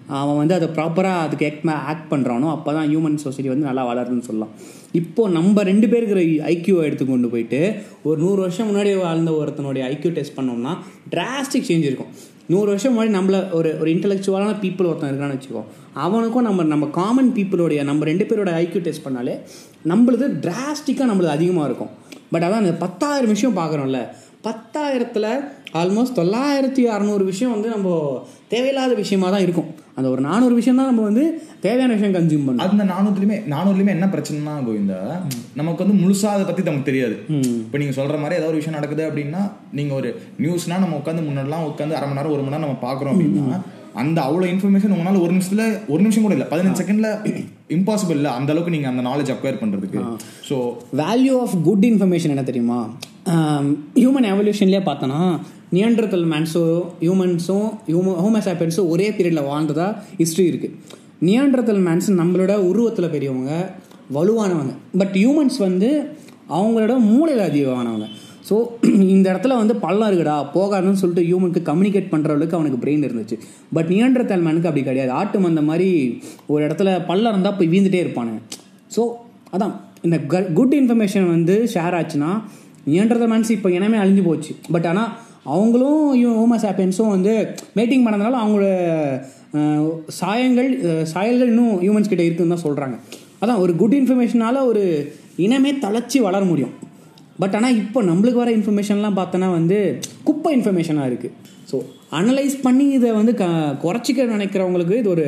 அவன் 0.08 0.38
வந்து 0.38 0.54
அதை 0.54 0.68
ப்ராப்பராக 0.78 1.24
அதுக்கு 1.26 1.48
ஆக்ட் 1.52 1.72
ஆக்ட் 1.92 2.10
பண்ணுறானோ 2.14 2.48
அப்போ 2.56 2.74
தான் 2.74 2.88
ஹியூமன் 2.92 3.18
சொசைட்டி 3.26 3.50
வந்து 3.54 3.70
நல்லா 3.70 3.84
வளருதுன்னு 3.90 4.28
சொல்லலாம். 4.30 4.54
இப்போ 4.92 5.30
நம்ம 5.30 5.64
ரெண்டு 5.64 5.88
பேருக்கிற 5.88 6.18
இருக்கிற 6.18 6.50
ஐக்கியூவை 6.54 6.84
எடுத்து 6.88 7.06
கொண்டு 7.06 7.28
போயிட்டு 7.28 7.60
ஒரு 8.04 8.18
நூறு 8.22 8.40
வருஷம் 8.42 8.70
முன்னாடி 8.70 8.92
வாழ்ந்த 9.02 9.32
ஒருத்தனுடைய 9.32 9.84
ஐக்கியூ 9.94 10.12
டெஸ்ட் 10.18 10.38
பண்ணோம்னா 10.40 10.74
டிராஸ்டிக் 11.14 11.68
சேஞ்ச் 11.70 11.88
இருக்கும். 11.90 12.12
நூறு 12.48 12.68
வருஷம் 12.68 12.94
முன்னாடி 12.98 13.12
நம்மள 13.18 13.38
ஒரு 13.52 13.70
ஒரு 13.80 13.90
இன்டெலெக்சுவலான 13.94 14.54
பீப்புள் 14.64 14.90
ஒருத்தன் 14.90 15.12
இருக்கான்னு 15.12 15.38
வச்சுக்கோ 15.38 15.64
அவனுக்கும் 15.94 16.48
நம்ம 16.50 16.64
நம்ம 16.64 16.86
காமன் 17.00 17.32
பீப்புளோடைய 17.38 17.84
நம்ம 17.84 18.06
ரெண்டு 18.06 18.26
பேரோட 18.26 18.52
ஐக்கியூ 18.64 18.82
டெஸ்ட் 18.88 19.06
பண்ணாலே 19.08 19.36
நம்மளுது 19.92 20.28
டிராஸ்டிக்காக 20.46 21.10
நம்மளுது 21.12 21.36
அதிகமாக 21.38 21.68
இருக்கும். 21.70 21.92
பட் 22.32 22.44
அதான் 22.44 22.64
அந்த 22.64 22.74
பத்தாயிரம் 22.86 23.34
விஷயம் 23.36 23.58
பார்க்குறோம்ல 23.58 24.02
பத்தாயிரத்தில் 24.48 25.30
ஆல்மோஸ்ட் 25.82 26.18
தொள்ளாயிரத்தி 26.20 26.84
அறநூறு 26.96 27.24
விஷயம் 27.24 27.54
வந்து 27.56 27.70
நம்ம 27.70 27.90
தேவையில்லாத 28.54 28.94
விஷயமா 28.94 29.30
தான் 29.30 29.44
இருக்கும். 29.46 29.70
அந்த 29.98 30.10
ஒரு 30.14 30.22
நானூறு 30.22 30.56
விஷயம் 30.58 30.80
தான் 30.80 30.90
நம்ம 30.90 31.02
வந்து 31.02 31.24
தேவையான 31.66 31.94
விஷயம் 31.94 32.16
கன்சியூம் 32.18 32.46
பண்ணோம் 32.48 32.66
அந்த 32.66 32.84
நானூறுலயுமே 32.92 33.38
நானூறுலயுமே 33.54 33.94
என்ன 33.96 34.08
பிரச்சனைனா 34.14 34.54
கோவிந்தா 34.68 35.00
நமக்கு 35.60 35.84
வந்து 35.86 35.98
முழுசா 36.02 36.30
அதை 36.36 36.46
பத்தி 36.46 36.68
நமக்கு 36.70 36.90
தெரியாது. 36.92 37.16
இப்போ 37.64 37.78
நீங்க 37.82 37.96
சொல்ற 38.00 38.18
மாதிரி 38.24 38.38
ஏதாவது 38.40 38.52
ஒரு 38.54 38.62
விஷயம் 38.62 38.78
நடக்குது 38.80 39.04
அப்படின்னா 39.10 39.42
நீங்க 39.80 39.94
ஒரு 39.94 40.12
நியூஸ்னா 40.44 40.78
நம்ம 40.84 41.00
உட்காந்து 41.02 41.26
முன்னாடிலாம் 41.30 41.68
உட்காந்து 41.72 41.98
அரை 41.98 42.08
மணி 42.08 42.20
நேரம் 42.20 42.36
ஒரு 42.38 42.46
மணி 42.46 42.56
நேரம் 42.56 42.68
நம்ம 42.68 42.80
பாக்குறோம் 42.88 43.16
அப்படின்னா 43.16 43.58
அந்த 44.04 44.22
அவ்வளவு 44.22 44.52
இன்ஃபர்மேஷன் 44.54 44.94
உங்களால 44.96 45.22
ஒரு 45.26 45.32
நிமிஷத்துல 45.36 45.64
ஒரு 45.94 46.02
நிமிஷம் 46.04 46.26
கூட 46.26 46.34
இல்ல 46.34 46.48
பதினஞ்சு 46.52 46.82
செகண்ட்ல 46.82 47.10
இம்பாசிபிள் 47.78 48.18
இல்ல 48.20 48.32
அந்த 48.40 48.52
அளவுக்கு 48.54 48.74
நீங்க 48.76 48.88
அந்த 48.94 49.04
நாலேஜ் 49.10 49.32
அக்வயர் 49.34 49.62
பண்றதுக்கு. 49.62 50.00
So 50.50 50.56
value 51.02 51.36
of 51.46 51.56
good 51.70 51.86
information 51.92 52.30
என்ன 52.30 52.44
தெரியுமா? 52.44 52.80
ஹியூமன் 54.00 54.28
எவல்யூஷன்லேயே 54.34 54.82
பார்த்தோன்னா 54.86 55.22
நியண்டர்தல் 55.74 56.28
மேன்ஸோ 56.34 56.64
ஹியூமன்ஸும் 57.00 57.68
ஹியூமன் 57.88 58.20
ஹோமோசாப்பியன்ஸும் 58.24 58.88
ஒரே 58.88 59.08
பீரியடில் 59.10 59.50
வாழ்ந்ததாக 59.50 59.90
ஹிஸ்ட்ரி 60.18 60.46
இருக்குது 60.52 60.76
நியண்டர்தல் 61.22 61.82
மேன்ஸ் 61.88 62.08
நம்மளோட 62.20 62.54
உருவத்தில் 62.70 63.10
பெரியவங்க 63.10 63.52
வலுவானவங்க. 64.16 64.74
பட் 64.98 65.16
ஹியூமன்ஸ் 65.22 65.58
வந்து 65.58 65.90
அவங்களோட 66.50 66.94
மூளையில் 67.12 67.48
அதிகமானவங்க. 67.50 68.08
ஸோ 68.50 68.56
இந்த 69.14 69.26
இடத்துல 69.34 69.56
வந்து 69.62 69.76
பள்ளம் 69.86 70.10
இருக்குடா 70.10 70.36
போகாதுன்னு 70.54 71.00
சொல்லிட்டு 71.02 71.26
ஹியூமனுக்கு 71.30 71.62
கம்யூனிகேட் 71.70 72.12
பண்ணுற 72.12 72.30
அளவுக்கு 72.36 72.58
அவனுக்கு 72.58 72.80
பிரெயின் 72.84 73.04
இருந்துச்சு. 73.08 73.38
பட் 73.74 73.90
நியண்டர்தல் 73.94 74.46
மேனுக்கு 74.46 74.70
அப்படி 74.70 74.84
கிடையாது. 74.84 75.12
ஆட்டு 75.12 75.48
அந்த 75.52 75.64
மாதிரி 75.70 75.90
ஒரு 76.46 76.62
இடத்துல 76.68 77.06
பள்ளம் 77.06 77.34
இருந்தால் 77.34 77.58
போய் 77.58 77.72
வீழ்ந்துட்டே 77.74 78.04
இருப்பானுங்க. 78.06 78.40
ஸோ 78.96 79.04
அதான் 79.56 79.74
இந்த 80.02 80.18
குட் 80.60 80.78
இன்ஃபர்மேஷன் 80.80 81.28
வந்து 81.36 81.58
ஷேர் 81.74 81.98
ஆச்சுன்னா 82.00 82.32
நியண்டர்தல் 82.92 83.32
மேன்ஸ் 83.34 83.52
இப்போ 83.58 83.70
இனமே 83.78 83.98
அழிஞ்சு 84.04 84.24
போச்சு. 84.30 84.52
பட் 84.76 84.88
ஆனால் 84.92 85.12
அவங்களும் 85.56 86.02
ஹோமஸ் 86.40 86.68
ஆப்பியன்ஸும் 86.72 87.14
வந்து 87.16 87.34
மேட்டிங் 87.78 88.06
பண்ணதுனால 88.06 88.40
அவங்களோட 88.44 88.68
சாயங்கள் 90.20 90.70
சாயல்கள் 91.14 91.52
இன்னும் 91.54 91.76
ஹியூமன்ஸ் 91.84 92.12
கிட்டே 92.12 92.26
இருக்குன்னு 92.28 92.56
தான் 92.56 92.66
சொல்கிறாங்க 92.68 92.96
அதான் 93.42 93.62
ஒரு 93.64 93.74
குட் 93.82 93.96
இன்ஃபர்மேஷனால 94.00 94.62
ஒரு 94.72 94.84
இனமே 95.46 95.72
தளர்ச்சி 95.86 96.18
வளர 96.28 96.44
முடியும். 96.52 96.74
பட் 97.42 97.56
ஆனால் 97.58 97.78
இப்போ 97.82 98.00
நம்மளுக்கு 98.10 98.42
வர 98.44 98.52
இன்ஃபர்மேஷன்லாம் 98.58 99.18
பார்த்தோன்னா 99.20 99.50
வந்து 99.58 99.78
குப்பை 100.28 100.52
இன்ஃபர்மேஷனாக 100.58 101.10
இருக்குது 101.12 101.34
ஸோ 101.72 101.78
அனலைஸ் 102.20 102.56
பண்ணி 102.66 102.86
இதை 102.98 103.10
வந்து 103.20 103.34
க 103.42 103.46
குறைச்சிக்க 103.84 104.26
நினைக்கிறவங்களுக்கு 104.36 104.96
இது 105.02 105.10
ஒரு 105.16 105.26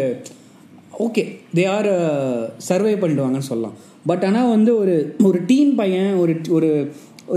ஓகே 1.06 1.24
தே 1.58 1.64
ஆர் 1.76 1.92
சர்வே 2.68 2.94
பண்ணிடுவாங்கன்னு 3.02 3.50
சொல்லலாம். 3.52 3.76
பட் 4.10 4.24
ஆனால் 4.28 4.52
வந்து 4.56 4.72
ஒரு 4.82 4.96
ஒரு 5.28 5.40
டீன் 5.50 5.72
பையன் 5.80 6.12
ஒரு 6.22 6.34
ஒரு 6.58 6.70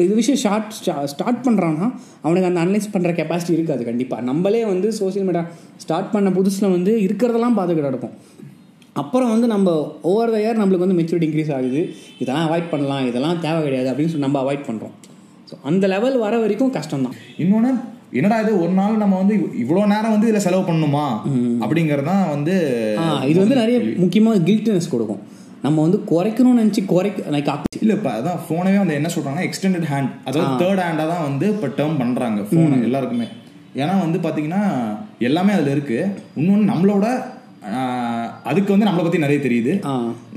இது 0.05 0.15
விஷயம் 0.15 0.41
ஷார்ட் 0.43 0.73
ஸ்டார்ட் 1.13 1.43
பண்ணுறான்னா 1.47 1.87
அவனுக்கு 2.23 2.49
அந்த 2.51 2.61
அனலைஸ் 2.65 2.93
பண்ணுற 2.95 3.11
கெப்பாசிட்டி 3.19 3.53
இருக்காது 3.53 3.85
கண்டிப்பாக 3.85 4.23
நம்மளே 4.23 4.65
வந்து 4.65 4.89
சோஷியல் 5.01 5.27
மீடியா 5.29 5.45
ஸ்டார்ட் 5.77 6.13
பண்ண 6.15 6.31
புதுசில் 6.31 6.75
வந்து 6.77 6.95
இருக்கிறதெல்லாம் 7.07 7.57
பார்த்துக்கிட்டு 7.59 7.91
நடக்கும் 7.91 8.15
அப்புறம் 9.03 9.31
வந்து 9.31 9.47
நம்ம 9.47 9.69
ஓவர் 10.03 10.33
த 10.35 10.39
இயர் 10.39 10.61
நம்மளுக்கு 10.61 10.87
வந்து 10.87 10.99
மெச்சூரிட்டி 10.99 11.29
இன்க்ரீஸ் 11.29 11.53
ஆகுது. 11.57 11.83
இதெல்லாம் 12.19 12.47
அவாய்ட் 12.49 12.69
பண்ணலாம் 12.73 13.07
இதெல்லாம் 13.11 13.39
தேவை 13.41 13.61
கிடையாது 13.63 13.89
அப்படின்னு 13.91 14.13
சொல்லி 14.13 14.27
நம்ம 14.27 14.41
அவாய்ட் 14.43 14.67
பண்ணுறோம் 14.69 14.95
ஸோ 15.51 15.55
அந்த 15.63 15.87
லெவல் 15.87 16.19
வர 16.19 16.35
வரைக்கும் 16.39 16.75
கஷ்டம் 16.77 17.05
தான் 17.07 17.17
இன்னொன்று 17.37 17.71
என்னடா 18.19 18.39
இது 18.41 18.53
ஒரு 18.65 18.73
நாள் 18.73 18.97
நம்ம 18.97 19.19
வந்து 19.23 19.35
இவ்வளோ 19.63 19.83
நேரம் 19.87 20.15
வந்து 20.15 20.29
இதில் 20.29 20.45
செலவு 20.47 20.65
பண்ணணுமா? 20.69 21.05
அப்படிங்கிறது 21.65 22.09
தான் 22.11 22.25
வந்து 22.29 22.55
இது 23.31 23.39
வந்து 23.41 23.61
நிறைய 23.63 23.79
முக்கியமாக 24.03 24.43
கில்ட்னஸ் 24.49 24.91
கொடுக்கும். 24.91 25.23
நம்ம 25.65 25.77
வந்து 25.85 25.99
குறைக்கணும்னு 26.11 26.63
நினச்சி 26.63 26.83
குறைக்க 26.93 27.33
லைக் 27.35 27.51
இல்லை 27.85 27.95
இப்போ 27.99 28.11
அதான் 28.19 28.41
ஃபோனவே 28.45 28.79
வந்து 28.83 28.97
என்ன 29.01 29.09
சொல்கிறாங்கன்னா 29.15 29.47
எக்ஸ்டெண்டட் 29.49 29.87
ஹேண்ட் 29.93 30.11
அதாவது 30.29 30.51
தேர்ட் 30.63 30.83
ஹேண்டாக 30.87 31.07
தான் 31.13 31.25
வந்து 31.29 31.47
இப்போ 31.55 31.69
டேர்ம் 31.79 31.97
பண்ணுறாங்க 32.03 32.41
ஃபோனை 32.49 32.77
எல்லாருக்குமே. 32.89 33.27
ஏன்னா 33.83 33.95
வந்து 34.05 34.19
பார்த்தீங்கன்னா 34.25 34.63
எல்லாமே 35.29 35.53
அதில் 35.57 35.73
இருக்குது 35.75 36.11
இன்னொன்று 36.41 36.65
நம்மளோட 36.73 37.07
அதுக்கு 38.51 38.71
வந்து 38.75 38.89
நம்மளை 38.89 39.03
பற்றி 39.05 39.21
நிறைய 39.25 39.41
தெரியுது. 39.47 39.73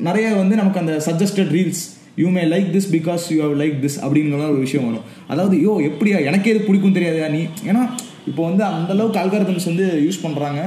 நிறைய 0.08 0.26
வந்து 0.42 0.56
நமக்கு 0.62 0.82
அந்த 0.84 0.96
suggested 1.08 1.54
reels 1.58 1.84
you 2.22 2.28
may 2.36 2.44
like 2.52 2.68
this 2.76 2.90
because 2.98 3.24
you 3.34 3.38
have 3.46 3.56
like 3.62 3.78
this 3.86 3.98
அப்படிங்கிற 4.06 4.50
ஒரு 4.56 4.62
விஷயம் 4.66 4.86
வரும். 4.90 5.06
அதாவது 5.34 5.56
யோ 5.66 5.72
எப்படியா? 5.90 6.20
எனக்கே 6.30 6.52
இது 6.54 6.62
பிடிக்கும் 6.68 6.98
தெரியாதா 6.98 7.30
நீ? 7.38 7.42
ஏன்னா 7.70 7.82
இப்போ 8.30 8.42
வந்து 8.50 8.64
அந்த 8.70 8.92
அளவுக்கு 8.96 9.22
அல்காரதம்ஸ் 9.24 9.70
வந்து 9.72 9.88
யூஸ் 10.06 10.24
பண்ணுறாங்க 10.26 10.62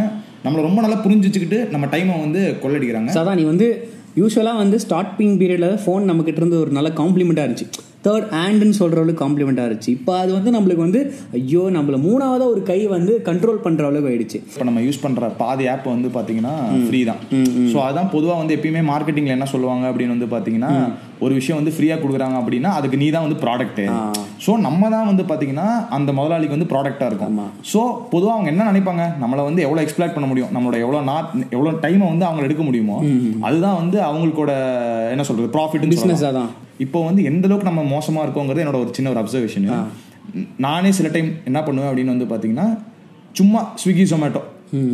நம்மளை 0.45 0.61
ரொம்ப 0.67 0.81
நல்லா 0.85 0.99
புரிஞ்சு 1.05 1.29
வச்சுக்கிட்டு 1.29 1.61
நம்ம 1.75 1.87
டைமை 1.95 2.17
வந்து 2.27 2.43
கொள்ளடிக்கிறாங்க. 2.65 3.11
அதான் 3.23 3.41
நீ 3.43 3.47
வந்து 3.53 3.69
யூஸ்வலாக 4.21 4.63
வந்து 4.63 4.79
ஸ்டார்டிங் 4.85 5.37
பீரியடில் 5.41 5.79
ஃபோன் 5.85 6.09
நம்மக்கிட்ட 6.11 6.41
இருந்து 6.43 6.63
ஒரு 6.65 6.73
நல்ல 6.79 6.91
காம்ப்ளிமெண்ட்டாக 7.03 7.47
இருந்துச்சு. 7.47 7.69
தேர்ட் 8.07 8.27
ஹேண்டுன்னு 8.37 8.77
சொல்கிற 8.79 8.99
அளவுக்கு 9.03 9.23
காம்ப்ளிமெண்ட்டாக 9.23 9.69
இருந்துச்சு. 9.69 9.93
இப்போ 9.99 10.13
அது 10.23 10.31
வந்து 10.37 10.51
நம்மளுக்கு 10.57 10.85
வந்து 10.87 11.01
ஐயோ 11.39 11.63
நம்மள 11.77 11.97
மூணாவதாக 12.05 12.53
ஒரு 12.55 12.61
கை 12.71 12.79
வந்து 12.95 13.13
கண்ட்ரோல் 13.29 13.59
பண்ணுற 13.65 13.85
அளவுக்கு 13.89 14.11
ஆயிடுச்சு. 14.13 14.39
இப்போ 14.53 14.67
நம்ம 14.69 14.83
யூஸ் 14.87 15.03
பண்ற 15.05 15.31
பாதி 15.43 15.65
ஆப் 15.73 15.89
வந்து 15.95 16.11
பாத்தீங்கன்னா 16.17 16.55
ஃப்ரீ 16.87 17.01
தான். 17.11 17.21
ஸோ 17.73 17.81
அதான் 17.89 18.11
பொதுவாக 18.15 18.39
வந்து 18.43 18.57
எப்பயுமே 18.59 18.83
மார்க்கெட்டிங்ல 18.93 19.37
என்ன 19.39 19.49
சொல்லுவாங்க 19.55 19.87
அப்படின்னு 19.93 20.17
வந்து 20.17 20.31
பாத்தீங்கன்னா 20.37 20.73
ஒரு 21.25 21.33
விஷயம் 21.39 21.59
வந்து 21.61 21.73
ஃப்ரீயா 21.75 21.95
கொடுக்குறாங்க 22.01 22.37
அப்படின்னா 22.41 22.71
அதுக்கு 22.79 23.01
நீ 23.03 23.07
தான் 23.15 23.25
வந்து 23.27 23.39
ப்ராடக்ட் 23.45 23.81
ஸோ 24.45 24.53
நம்ம 24.67 24.89
தான் 24.95 25.09
வந்து 25.11 25.25
பாத்தீங்கன்னா 25.31 25.67
அந்த 25.97 26.11
முதலாளிக்கு 26.19 26.57
வந்து 26.57 26.69
ப்ராடக்டா 26.73 27.07
இருக்கும். 27.11 27.39
ஸோ 27.73 27.81
பொதுவாக 28.13 28.35
அவங்க 28.37 28.51
என்ன 28.53 28.67
நினைப்பாங்க? 28.71 29.05
நம்மளை 29.23 29.43
வந்து 29.49 29.63
எவ்வளோ 29.67 29.83
எக்ஸ்பிளாட் 29.85 30.15
பண்ண 30.17 30.27
முடியும்? 30.31 30.51
நம்மளோட 30.57 30.79
எவ்வளோ 30.85 31.01
நாட் 31.11 31.31
எவ்வளோ 31.57 31.73
டைமை 31.85 32.05
வந்து 32.13 32.27
அவங்க 32.29 32.45
எடுக்க 32.49 32.65
முடியுமோ? 32.69 32.99
அதுதான் 33.49 33.79
வந்து 33.83 33.99
அவங்களோட 34.09 34.53
என்ன 35.15 35.25
சொல்றது 35.31 35.49
ப்ராஃபிட் 35.57 35.89
Business 35.95 36.23
அதான். 36.31 36.51
இப்போ 36.85 36.99
வந்து 37.09 37.23
எந்த 37.31 37.47
அளவுக்கு 37.49 37.71
நம்ம 37.71 37.85
மோசமா 37.95 38.23
இருக்கோங்கிறது 38.27 38.63
என்னோட 38.65 38.81
ஒரு 38.85 38.93
சின்ன 38.99 39.11
ஒரு 39.15 39.21
அப்சர்வேஷன் 39.23 39.67
நானே 40.67 40.91
சில 40.99 41.09
டைம் 41.15 41.31
என்ன 41.51 41.59
பண்ணுவேன் 41.67 41.91
அப்படின்னு 41.91 42.15
வந்து 42.15 42.31
பாத்தீங்கன்னா 42.33 42.69
சும்மா 43.39 43.61
ஸ்விக்கி 43.83 44.05
ஜொமேட்டோ 44.13 44.43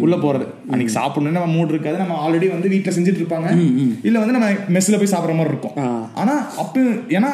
உள்ள 0.04 0.16
போறது. 0.16 0.46
அன்னைக்கு 0.70 0.94
சாப்பிடணும்னு 1.00 1.38
நம்ம 1.38 1.54
மூட் 1.56 1.74
இருக்காது. 1.74 1.98
நம்ம 2.04 2.20
ஆல்ரெடி 2.24 2.48
வந்து 2.54 2.72
வீட்ல 2.74 2.92
செஞ்சுட்டு 2.96 3.22
இருப்பாங்க. 3.22 3.50
இல்ல 4.08 4.16
வந்து 4.22 4.36
நம்ம 4.38 4.48
மெஸ்ல 4.78 5.00
போய் 5.02 5.14
சாப்பிடுற 5.16 5.36
மாதிரி 5.40 5.54
இருக்கும். 5.54 5.76
ஆனா 6.22 6.36
அப்ப 6.62 6.80
ஏன்னா 7.18 7.32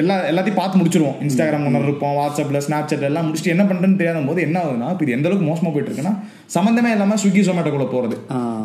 எல்லா 0.00 0.16
எல்லாத்தையும் 0.30 0.58
பார்த்து 0.58 0.80
முடிச்சிருவோம். 0.80 1.16
இன்ஸ்டாகிராம் 1.24 1.64
ஒன்று 1.68 1.86
இருப்போம் 1.86 2.16
வாட்ஸ்அப்ல 2.18 2.58
ஸ்னாப் 2.66 2.90
சாட் 2.90 3.06
எல்லாம் 3.08 3.24
முடிச்சுட்டு 3.28 3.52
என்ன 3.54 3.64
பண்றேன்னு 3.70 3.98
தெரியாத 4.00 4.20
போது 4.28 4.40
என்ன 4.46 4.56
ஆகுதுன்னா 4.60 4.90
இப்போ 4.92 5.04
இது 5.06 5.16
எந்த 5.16 5.28
அளவுக்கு 5.28 5.48
மோசமா 5.48 5.70
போயிட்டு 5.72 5.90
இருக்குன்னா 5.90 6.12
சம்மந்தமே 6.56 6.90
இல்லாம 6.94 7.16
ஸ்விக்கி 7.22 7.42
ஜொமேட்டோக்குள்ள 7.48 7.88
போறது. 7.94 8.16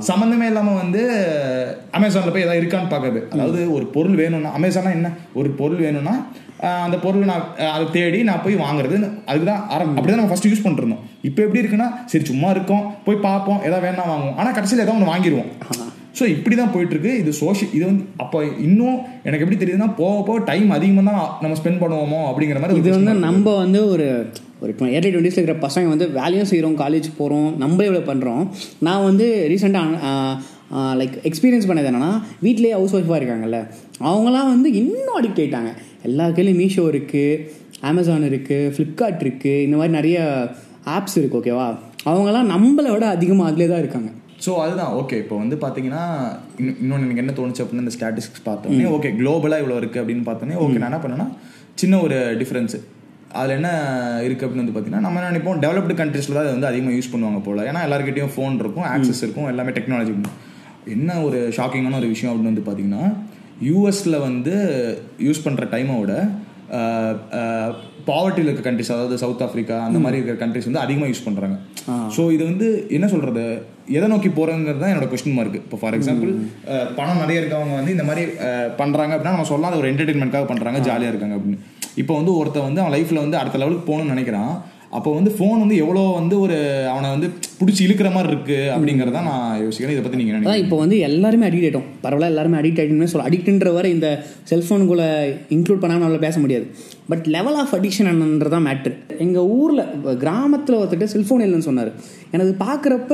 சம்மந்தமே 0.10 0.48
இல்லாம 0.52 0.76
வந்து 0.82 1.02
அமேசான்ல 2.00 2.34
போய் 2.36 2.46
ஏதாவது 2.48 2.62
இருக்கான்னு 2.62 2.94
பார்க்கறது. 2.94 3.22
அதாவது 3.34 3.62
ஒரு 3.78 3.88
பொருள் 3.96 4.18
வேணும்னா 4.22 4.52
அமேசானா 4.60 4.92
என்ன? 5.00 5.12
ஒரு 5.34 5.50
பொருள் 5.62 5.84
வேணும்னா 5.86 6.16
அந்த 6.86 6.98
பொருள் 7.06 7.30
நான் 7.32 7.46
அதை 7.76 7.86
தேடி 7.98 8.20
நான் 8.30 8.44
போய் 8.46 8.62
வாங்குறது. 8.66 8.98
அதுக்கு 9.30 9.48
தான் 9.52 9.64
அப்படிதான் 9.98 10.22
நம்ம 10.22 10.32
ஃபர்ஸ்ட் 10.32 10.50
யூஸ் 10.52 10.64
பண்ணிருந்தோம் 10.66 11.04
இப்போ 11.30 11.42
எப்படி 11.46 11.62
இருக்குன்னா 11.64 11.90
சரி 12.12 12.26
சும்மா 12.32 12.50
இருக்கோம் 12.56 12.86
போய் 13.08 13.26
பார்ப்போம் 13.28 13.60
ஏதாவது 13.68 13.86
வேணா 13.88 14.06
வாங்குவோம். 14.14 14.38
ஆனால் 14.40 14.56
கடைசியில் 14.58 14.84
ஏதாவது 14.84 14.98
ஒன்று 14.98 15.14
வாங்கிடுவோம் 15.14 15.52
ஸோ 16.20 16.26
இப்படி 16.34 16.56
தான் 16.56 16.72
போயிட்டு 16.74 16.94
இருக்கு 16.96 17.14
இது 17.22 17.32
சோஷியல் 17.42 17.72
இது 17.78 17.84
வந்து 17.88 18.04
அப்போ 18.24 18.38
இன்னும் 18.66 18.98
எனக்கு 19.28 19.44
எப்படி 19.46 19.58
தெரியுதுன்னா 19.62 19.90
போக 19.98 20.22
போக 20.28 20.38
டைம் 20.50 20.70
அதிகமாக 20.78 21.06
தான் 21.10 21.24
நம்ம 21.44 21.58
ஸ்பெண்ட் 21.60 21.82
பண்ணுவோமோ 21.82 22.20
அப்படிங்கிற 22.30 22.60
மாதிரி 22.62 22.80
இது 22.82 22.92
வந்து. 22.98 23.16
நம்ம 23.28 23.56
வந்து 23.64 23.80
ஒரு 23.94 24.06
ஒரு 24.62 24.70
இப்போ 24.74 24.86
ஏர்லி 24.96 25.10
டுவெண்ட்டிஸில் 25.12 25.42
இருக்கிற 25.42 25.58
பசங்க 25.66 25.90
வந்து 25.94 26.06
வேலையும் 26.20 26.50
செய்கிறோம் 26.52 26.78
காலேஜ் 26.84 27.10
போகிறோம் 27.18 27.50
நம்மளே 27.64 27.88
இவ்வளோ 27.90 28.04
பண்ணுறோம் 28.12 28.44
நான் 28.88 29.06
வந்து 29.10 29.26
ரீசெண்டாக 29.52 30.14
லைக் 31.00 31.16
எக்ஸ்பீரியன்ஸ் 31.30 31.68
பண்ணது 31.70 31.90
என்னன்னா 31.92 32.12
வீட்லேயே 32.46 32.74
ஹவுஸ் 32.78 32.96
ஒய்ஃபாக 32.98 33.20
இருக்காங்கல்ல 33.22 33.60
அவங்களாம் 34.10 34.52
வந்து 34.54 34.70
இன்னும் 34.82 35.18
அடிக்ட் 35.20 35.42
ஆயிட்டாங்க. 35.42 35.72
எல்லா 36.04 36.26
கையிலையும் 36.30 36.62
மீஷோ 36.62 36.86
இருக்குது 36.94 37.40
அமேசான் 37.90 38.28
இருக்குது 38.32 38.72
ஃப்ளிப்கார்ட் 38.76 39.24
இருக்குது 39.26 39.64
இந்த 39.66 39.76
மாதிரி 39.78 39.94
நிறைய 40.00 40.18
ஆப்ஸ் 40.98 41.18
இருக்குது 41.20 41.42
ஓகேவா 41.42 41.68
அவங்களாம் 42.12 42.52
நம்மளை 42.54 42.90
விட 42.96 43.06
அதிகமாக 43.16 43.50
அதிலே 43.52 43.68
தான் 43.72 43.82
இருக்காங்க. 43.84 44.10
ஸோ 44.46 44.52
அதுதான் 44.64 44.92
ஓகே 45.02 45.16
இப்போ 45.24 45.36
வந்து 45.44 45.56
பார்த்தீங்கன்னா 45.64 46.02
இன்னும் 46.60 46.80
இன்னொன்று 46.82 47.06
எனக்கு 47.08 47.24
என்ன 47.24 47.34
தோணுச்சு 47.38 47.64
அப்படின்னு 47.64 47.86
இந்த 47.86 47.94
ஸ்டாட்டிஸ்டிக்ஸ் 47.96 48.46
பார்த்தோன்னே 48.48 48.90
ஓகே 48.98 49.12
குளோபலாக 49.20 49.62
இவ்வளோ 49.64 49.78
இருக்குது 49.82 50.02
அப்படின்னு 50.02 50.26
பார்த்தோன்னே 50.30 50.58
ஓகே 50.66 50.78
நான் 50.82 50.90
என்ன 50.92 51.00
பண்ணேன்னா 51.04 51.28
சின்ன 51.76 52.00
ஒரு 52.00 52.18
டிஃப்ரென்ஸு 52.42 52.80
அதில் 53.40 53.56
என்ன 53.60 53.70
இருக்குது 54.26 54.46
அப்படின்னு 54.46 54.64
வந்து 54.64 54.76
பார்த்தீங்கன்னா 54.76 55.06
நம்ம 55.06 55.20
என்ன 55.20 55.32
நினைப்போம் 55.32 55.62
டெவலப்டு 55.64 55.96
கண்ட்ரீஸில் 56.02 56.36
தான் 56.38 56.44
அதை 56.46 56.52
வந்து 56.56 56.70
அதிகமாக 56.72 56.96
யூஸ் 56.98 57.12
பண்ணுவாங்க 57.14 57.40
போல். 57.48 57.62
ஏன்னா 57.70 57.82
எல்லாருக்கிட்டையும் 57.88 58.34
ஃபோன் 58.36 58.60
இருக்கும் 58.64 58.88
ஆக்சஸ் 58.94 59.24
இருக்கும் 59.24 59.50
எல்லாமே 59.54 59.72
டெக்னாலஜி 59.72 60.12
இருக்கும் 60.14 60.38
என்ன 60.92 61.20
ஒரு 61.24 61.40
ஷாக்கிங்கான 61.56 61.98
ஒரு 61.98 62.10
விஷயம் 62.10 62.32
அப்படின்னு 62.32 62.52
வந்து 62.52 62.66
பார்த்தீங்கன்னா 62.66 63.04
யூஎஸில் 63.66 64.24
வந்து 64.26 64.54
யூஸ் 65.22 65.46
பண்ணுற 65.46 65.66
டைமை 65.72 65.96
விட 66.00 66.14
பாவர்ட்டியில் 68.08 68.50
இருக்க 68.50 68.64
கண்ட்ரிஸ் 68.66 68.92
அதாவது 68.92 69.16
சவுத் 69.22 69.44
ஆஃப்ரிக்கா 69.46 69.78
அந்த 69.86 70.00
மாதிரி 70.00 70.18
இருக்கிற 70.20 70.38
கண்ட்ரிஸ் 70.42 70.68
வந்து 70.70 70.82
அதிகமாக 70.82 71.10
யூஸ் 71.12 71.26
பண்ணுறாங்க 71.26 71.56
ஸோ 72.16 72.22
இது 72.32 72.44
வந்து 72.44 72.68
என்ன 72.92 73.08
சொல்கிறது 73.12 73.44
எதை 73.92 74.08
நோக்கி 74.12 74.30
போகிறோங்கிறது 74.32 74.82
தான் 74.84 74.92
என்னோட 74.92 75.08
கொஸ்டின் 75.12 75.38
மார்க் 75.38 75.58
இப்போ 75.60 75.78
ஃபார் 75.82 75.96
எக்ஸாம்பிள் 75.98 76.32
பணம் 76.98 77.22
நிறைய 77.24 77.42
இருக்கவங்க 77.42 77.76
வந்து 77.76 77.92
இந்த 77.92 78.06
மாதிரி 78.06 78.24
அஹ், 78.48 78.70
பண்றாங்க 78.78 79.14
அப்படின்னா 79.14 79.36
நம்ம 79.36 79.50
சொல்லலாம் 79.50 79.72
அது 79.72 79.82
ஒரு 79.82 79.92
என்டர்டைன்மெண்ட்காக 79.92 80.48
பண்ணுறாங்க 80.52 80.80
ஜாலியாக 80.88 81.14
இருக்காங்க 81.14 81.38
அப்படின்னு. 81.38 81.60
இப்போ 81.96 82.14
வந்து 82.16 82.32
ஒருத்தன் 82.38 82.68
வந்து 82.68 82.82
அவன் 82.82 82.96
லைஃப்பில் 82.96 83.24
வந்து 83.24 83.38
அடுத்த 83.38 83.58
லெவலுக்கு 83.58 83.90
போகணும்னு 83.90 84.14
நினைக்கிறான். 84.14 84.54
அப்போ 84.98 85.10
வந்து 85.18 85.32
ஃபோன் 85.38 85.62
வந்து 85.64 85.76
எவ்வளோ 85.84 86.02
வந்து 86.18 86.36
ஒரு 86.46 86.58
அவனை 86.92 87.08
வந்து 87.14 87.28
பிடிச்சி 87.60 87.82
இழுக்கிற 87.86 88.10
மாதிரி 88.16 88.30
இருக்கு 88.34 88.58
அப்படிங்கிறத 88.76 89.22
நான் 89.30 89.62
யோசிக்கிறேன். 89.64 89.94
இதை 89.96 90.04
பற்றி 90.04 90.20
நீங்கள் 90.20 90.36
அதான் 90.36 90.44
நினைக்கிறீங்க? 90.46 90.66
இப்போ 90.66 90.78
வந்து 90.84 90.98
எல்லாருமே 91.10 91.48
அடிக்ட் 91.50 91.68
ஆகிட்டோம் 91.68 91.88
பரவாயில்ல 92.06 92.32
எல்லாருமே 92.34 92.60
அடிக்ட் 92.62 92.82
ஆகிட்டோம்னு 92.82 93.12
சொல்ல 93.14 93.28
அடிக்ட்ன்ற 93.30 93.72
வரை 93.78 93.92
இந்த 93.96 94.10
செல்ஃபோனுக்குள்ளே 94.52 95.10
இன்க்ளூட் 95.58 95.82
பண்ணாமல் 95.84 96.04
நம்மளால 96.04 96.26
பேச 96.28 96.40
முடியாது. 96.46 96.66
பட் 97.12 97.26
லெவல் 97.36 97.60
ஆஃப் 97.64 97.76
அடிக்ஷன் 97.78 98.12
என்னன்றதான் 98.14 98.68
மேட்ரு 98.70 98.94
எங்கள் 99.26 99.50
ஊரில் 99.60 99.86
கிராமத்தில் 100.26 100.80
ஒருத்தர் 100.82 101.16
செல்ஃபோன் 101.16 101.46
இல்லைன்னு 101.48 101.70
சொன்னார். 101.70 101.94
எனக்கு 102.36 102.56
பார்க்குறப்ப 102.66 103.14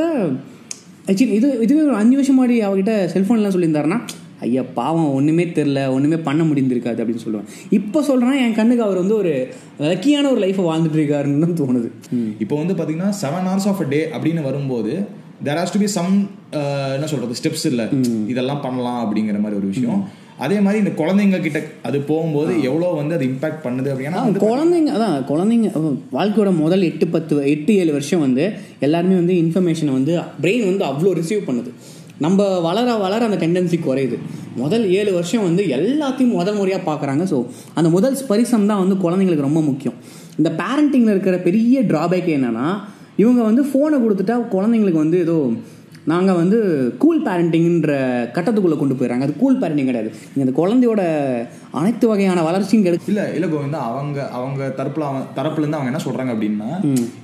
ஆக்சுவலி 1.11 1.35
இது 1.39 1.47
இதுவே 1.65 1.81
ஒரு 1.89 1.95
அஞ்சு 1.99 2.17
வருஷம் 2.17 2.37
முன்னாடி 2.37 2.57
அவகிட்ட 2.67 2.93
செல்ஃபோன் 3.13 3.37
இல்லைன்னு 3.39 3.57
சொல்லியிருந்தாருன்னா 3.57 3.99
ஐயா 4.45 4.63
பாவம் 4.79 5.09
ஒன்றுமே 5.17 5.45
தெரில 5.57 5.79
ஒன்றுமே 5.95 6.17
பண்ண 6.27 6.41
முடிந்திருக்காது 6.49 7.01
அப்படின்னு 7.03 7.23
சொல்லுவேன் 7.25 7.49
இப்போ 7.79 7.99
சொல்கிறேன்னா 8.09 8.37
என் 8.45 8.57
கண்ணுக்கு 8.59 8.85
அவர் 8.87 9.01
வந்து 9.03 9.17
ஒரு 9.21 9.33
லக்கியான 9.89 10.29
ஒரு 10.33 10.41
லைஃப்பை 10.45 10.65
வாழ்ந்துட்டு 10.69 10.99
இருக்காருன்னு 10.99 11.59
தோணுது. 11.63 11.89
இப்போ 12.43 12.55
வந்து 12.61 12.75
பார்த்தீங்கன்னா 12.79 13.11
seven 13.23 13.49
hours 13.49 13.69
of 13.73 13.83
a 13.85 13.89
day 13.95 14.01
அப்படின்னு 14.15 14.47
வரும்போது 14.49 14.93
there 15.45 15.59
has 15.61 15.75
to 15.75 15.81
be 15.83 15.91
some 15.97 16.15
என்ன 16.95 17.07
சொல்றது 17.11 17.37
ஸ்டெப்ஸ் 17.41 17.67
இல்லை. 17.69 17.85
இதெல்லாம் 18.33 18.65
பண்ணலாம் 18.65 18.99
அப்படிங்கிற 19.03 19.39
மாதிரி 19.45 19.59
ஒரு 19.61 19.69
விஷயம். 19.73 20.01
அதே 20.45 20.57
மாதிரி 20.65 20.77
இந்த 20.81 20.91
குழந்தைங்க 20.99 21.39
கிட்ட 21.45 21.59
அது 21.87 21.97
போகும்போது 22.09 22.51
எவ்வளோ 22.67 22.87
வந்து 22.99 23.15
அது 23.17 23.25
இம்பாக்ட் 23.31 23.63
பண்ணுது 23.65 23.89
அப்படின்னா 23.93 24.21
குழந்தைங்க 24.45 24.91
அதான் 24.97 25.15
குழந்தைங்க 25.31 25.69
வாழ்க்கையோட 26.17 26.51
முதல் 26.61 26.87
எட்டு 26.89 27.07
பத்து 27.15 27.35
எட்டு 27.53 27.71
ஏழு 27.81 27.91
வருஷம் 27.97 28.23
வந்து 28.25 28.45
எல்லாருமே 28.87 29.15
வந்து 29.21 29.35
இன்ஃபர்மேஷனை 29.43 29.93
வந்து 29.99 30.13
பிரெயின் 30.43 30.65
வந்து 30.69 30.85
அவ்வளோ 30.91 31.11
ரிசீவ் 31.19 31.47
பண்ணுது. 31.49 31.71
நம்ம 32.25 32.47
வளர 32.67 32.87
வளர 33.03 33.21
அந்த 33.29 33.39
டெண்டன்சி 33.43 33.77
குறையுது. 33.87 34.17
முதல் 34.61 34.85
ஏழு 34.99 35.11
வருஷம் 35.17 35.45
வந்து 35.47 35.63
எல்லாத்தையும் 35.77 36.37
முதல் 36.39 36.59
முறையாக 36.59 36.83
பார்க்குறாங்க 36.89 37.25
ஸோ 37.33 37.37
அந்த 37.79 37.91
முதல் 37.97 38.17
ஸ்பரிசம் 38.21 38.69
தான் 38.71 38.81
வந்து 38.83 38.97
குழந்தைங்களுக்கு 39.03 39.47
ரொம்ப 39.49 39.61
முக்கியம். 39.69 39.99
இந்த 40.39 40.49
பேரண்டிங்கில் 40.61 41.13
இருக்கிற 41.15 41.37
பெரிய 41.49 41.83
ட்ராபேக் 41.91 42.31
என்னன்னா 42.37 42.67
இவங்க 43.23 43.41
வந்து 43.49 43.63
ஃபோனை 43.69 43.99
கொடுத்துட்டா 44.05 44.37
குழந்தைங்களுக்கு 44.55 45.05
வந்து 45.05 45.19
ஏதோ 45.27 45.37
நாங்கள் 46.11 46.37
வந்து 46.39 46.59
கூல் 47.01 47.19
பேரண்டிங்ன்ற 47.25 47.95
கட்டத்துக்குள்ளே 48.35 48.77
கொண்டு 48.77 48.95
போயிடறாங்க. 48.99 49.25
அது 49.27 49.33
கூல் 49.41 49.59
பேரண்டிங் 49.61 49.89
கிடையாது. 49.89 50.09
நீங்கள் 50.29 50.45
அந்த 50.45 50.53
குழந்தையோட 50.59 51.01
அனைத்து 51.79 52.05
வகையான 52.11 52.43
வளர்ச்சியும் 52.47 52.85
கிடை 52.85 52.97
இல்ல 53.11 53.23
இல்ல 53.37 53.47
கோவிந்தா 53.51 53.81
அவங்க 53.89 54.17
அவங்க 54.37 54.69
தரப்புல 54.79 55.05
அவன் 55.09 55.27
தரப்புல 55.37 55.63
இருந்து 55.63 55.79
அவங்க 55.79 55.91
என்ன 55.91 56.01
சொல்றாங்க 56.05 56.33
அப்படின்னா 56.35 56.69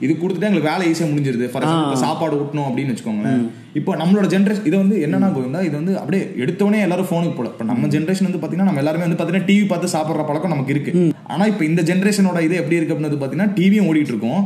இது 0.06 0.12
கொடுத்துட்டு 0.14 0.50
எங்களுக்கு 0.50 0.72
வேலை 0.72 0.92
ஈஸியா 0.92 1.08
முடிஞ்சிருது. 1.14 1.48
ஃபார் 1.54 2.04
சாப்பாடு 2.06 2.40
ஊட்டணும் 2.42 2.68
அப்படின்னு 2.70 2.94
வச்சுக்கோங்களேன். 2.94 3.42
இப்போ 3.80 3.92
நம்மளோட 4.02 4.28
ஜென்ரேஷன் 4.34 4.68
இது 4.70 4.76
வந்து 4.82 4.96
என்னன்னா 5.06 5.28
கோவிந்தா 5.36 5.62
இது 5.68 5.76
வந்து 5.80 5.94
அப்படியே 6.02 6.22
எடுத்தவனே 6.44 6.80
எல்லாரும் 6.86 7.08
ஃபோனுக்கு 7.10 7.38
போல. 7.40 7.50
இப்போ 7.54 7.66
நம்ம 7.72 7.88
ஜென்ரேஷன் 7.96 8.28
வந்து 8.28 8.42
பாத்தீங்கன்னா 8.42 8.70
நம்ம 8.70 8.82
எல்லாருமே 8.84 9.06
வந்து 9.08 9.20
பாத்தீங்கன்னா 9.20 9.48
டிவி 9.50 9.66
பார்த்து 9.72 9.94
சாப்பிடுற 9.96 10.26
பழக்கம் 10.30 10.54
நமக்கு 10.56 10.74
இருக்கு. 10.76 10.92
ஆனா 11.34 11.46
இப்போ 11.52 11.64
இந்த 11.70 11.82
ஜென்ரேஷனோட 11.90 12.42
இது 12.48 12.56
எப்படி 12.62 12.78
இருக்கு 12.80 12.94
அப்படின்னு 12.94 13.12
வந்து 13.12 13.22
பாத்தீங்கன்னா 13.24 13.54
டிவியும் 13.58 13.88
ஓடிட்டு 13.92 14.14
இருக்கும். 14.14 14.42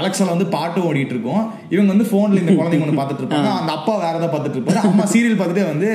அலெக்சால 0.00 0.34
வந்து 0.34 0.48
பாட்டும் 0.56 0.86
ஓடிட்டு 0.90 1.14
இருக்கும். 1.16 1.42
இவங்க 1.74 1.90
வந்து 1.94 2.08
போன்ல 2.12 2.42
இந்த 2.42 2.54
குழந்தைங்க 2.60 2.86
ஒன்று 2.86 3.00
பார்த்துட்டு 3.00 3.24
இருப்பாங்க. 3.24 3.50
அந்த 3.62 3.72
அப்பா 3.78 3.94
வேற 4.04 4.14
ஏதாவது 4.18 4.34
பார்த்துட்டு 4.34 4.58
இருப்பாரு. 4.60 4.82
அம்மா 4.92 5.06
சீரியல் 5.14 5.40
பார்த்துட்டே 5.40 5.66
வந்து 5.72 5.90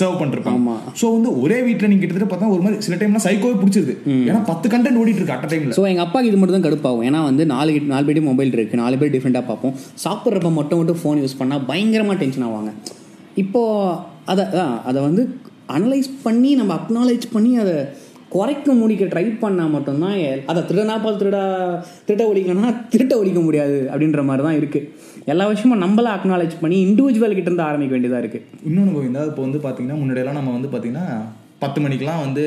சர்வ் 0.00 0.18
பண்ணிருப்பாங்க. 0.20 0.74
ஸோ 1.00 1.06
வந்து 1.14 1.30
ஒரே 1.42 1.58
வீட்டில் 1.66 1.90
நீங்க 1.90 2.02
கிட்டத்தட்ட 2.02 2.28
பார்த்தா 2.32 2.50
ஒரு 2.56 2.62
மாதிரி 2.64 2.84
சில 2.86 2.96
டைம்லாம் 3.00 3.24
சைக்கோவே 3.26 3.56
பிடிச்சிருது. 3.62 3.94
ஏன்னா 4.28 4.40
பத்து 4.50 4.66
கண்டென்ட் 4.74 5.00
ஓடிட்டு 5.02 5.20
இருக்கு 5.20 5.36
அட்ட 5.36 5.48
டைம்ல 5.52 5.76
ஸோ 5.78 5.84
எங்கள் 5.90 6.04
அப்பாவுக்கு 6.06 6.30
இது 6.30 6.40
மட்டும் 6.40 6.56
தான் 6.58 6.66
கடுப்பாகும். 6.66 7.04
ஏன்னா 7.08 7.20
வந்து 7.30 7.46
நாலு 7.54 7.72
நாலு 7.94 8.06
பேர் 8.08 8.20
மொபைல் 8.30 8.54
இருக்குது 8.58 8.82
நாலு 8.82 8.98
பேர் 9.00 9.14
டிஃப்ரெண்ட்டாக 9.16 9.46
பார்ப்போம். 9.50 9.74
சாப்பிட்றப்ப 10.04 10.52
மட்டும் 10.60 10.80
மட்டும் 10.82 11.00
ஃபோன் 11.02 11.22
யூஸ் 11.24 11.38
பண்ணால் 11.40 11.64
பயங்கரமாக 11.70 12.18
டென்ஷன் 12.22 12.46
ஆவாங்க. 12.48 12.72
இப்போது 13.44 13.98
அதை 14.32 14.44
அதை 14.90 14.98
வந்து 15.08 15.24
அனலைஸ் 15.76 16.10
பண்ணி 16.26 16.50
நம்ம 16.60 16.72
அக்னாலேஜ் 16.80 17.26
பண்ணி 17.34 17.52
அதை 17.64 17.76
குறைக்க 18.34 18.74
முடிக்க 18.80 19.04
ட்ரை 19.12 19.24
பண்ணால் 19.40 19.72
மட்டும்தான் 19.74 20.18
அதை 20.50 20.60
திருடனா 20.68 20.94
பார்த்து 21.04 21.20
திருடா 21.22 21.42
திருட்ட 22.06 22.24
ஒழிக்கணும்னா 22.30 22.70
திருட்ட 22.92 23.14
ஒழிக்க 23.22 23.40
முடியாது 23.46 23.78
அப்படின்ற 23.90 24.22
மாதிரி 24.28 24.44
தான் 24.46 24.58
இருக்குது 24.60 24.86
எல்லா 25.26 25.44
விஷயமும் 25.46 25.82
நம்மள 25.82 26.08
அக்னாலேஜ் 26.14 26.54
பண்ணி 26.60 26.76
இண்டிவிஜுவல் 26.86 27.34
கிட்ட 27.34 27.48
இருந்து 27.50 27.68
ஆரம்பிக்க 27.68 27.92
வேண்டியதாக 27.92 28.22
இருக்குது 28.22 28.46
இன்னொன்று 28.68 28.94
கோவிந்தா 28.96 29.22
இப்போ 29.26 29.42
வந்து 29.42 29.58
பார்த்தீங்கன்னா 29.58 29.98
முன்னாடியெல்லாம் 30.00 30.38
நம்ம 30.38 30.52
வந்து 30.52 30.68
பார்த்தீங்கன்னா 30.68 31.06
பத்து 31.58 31.80
மணிக்கெலாம் 31.80 32.22
வந்து 32.24 32.44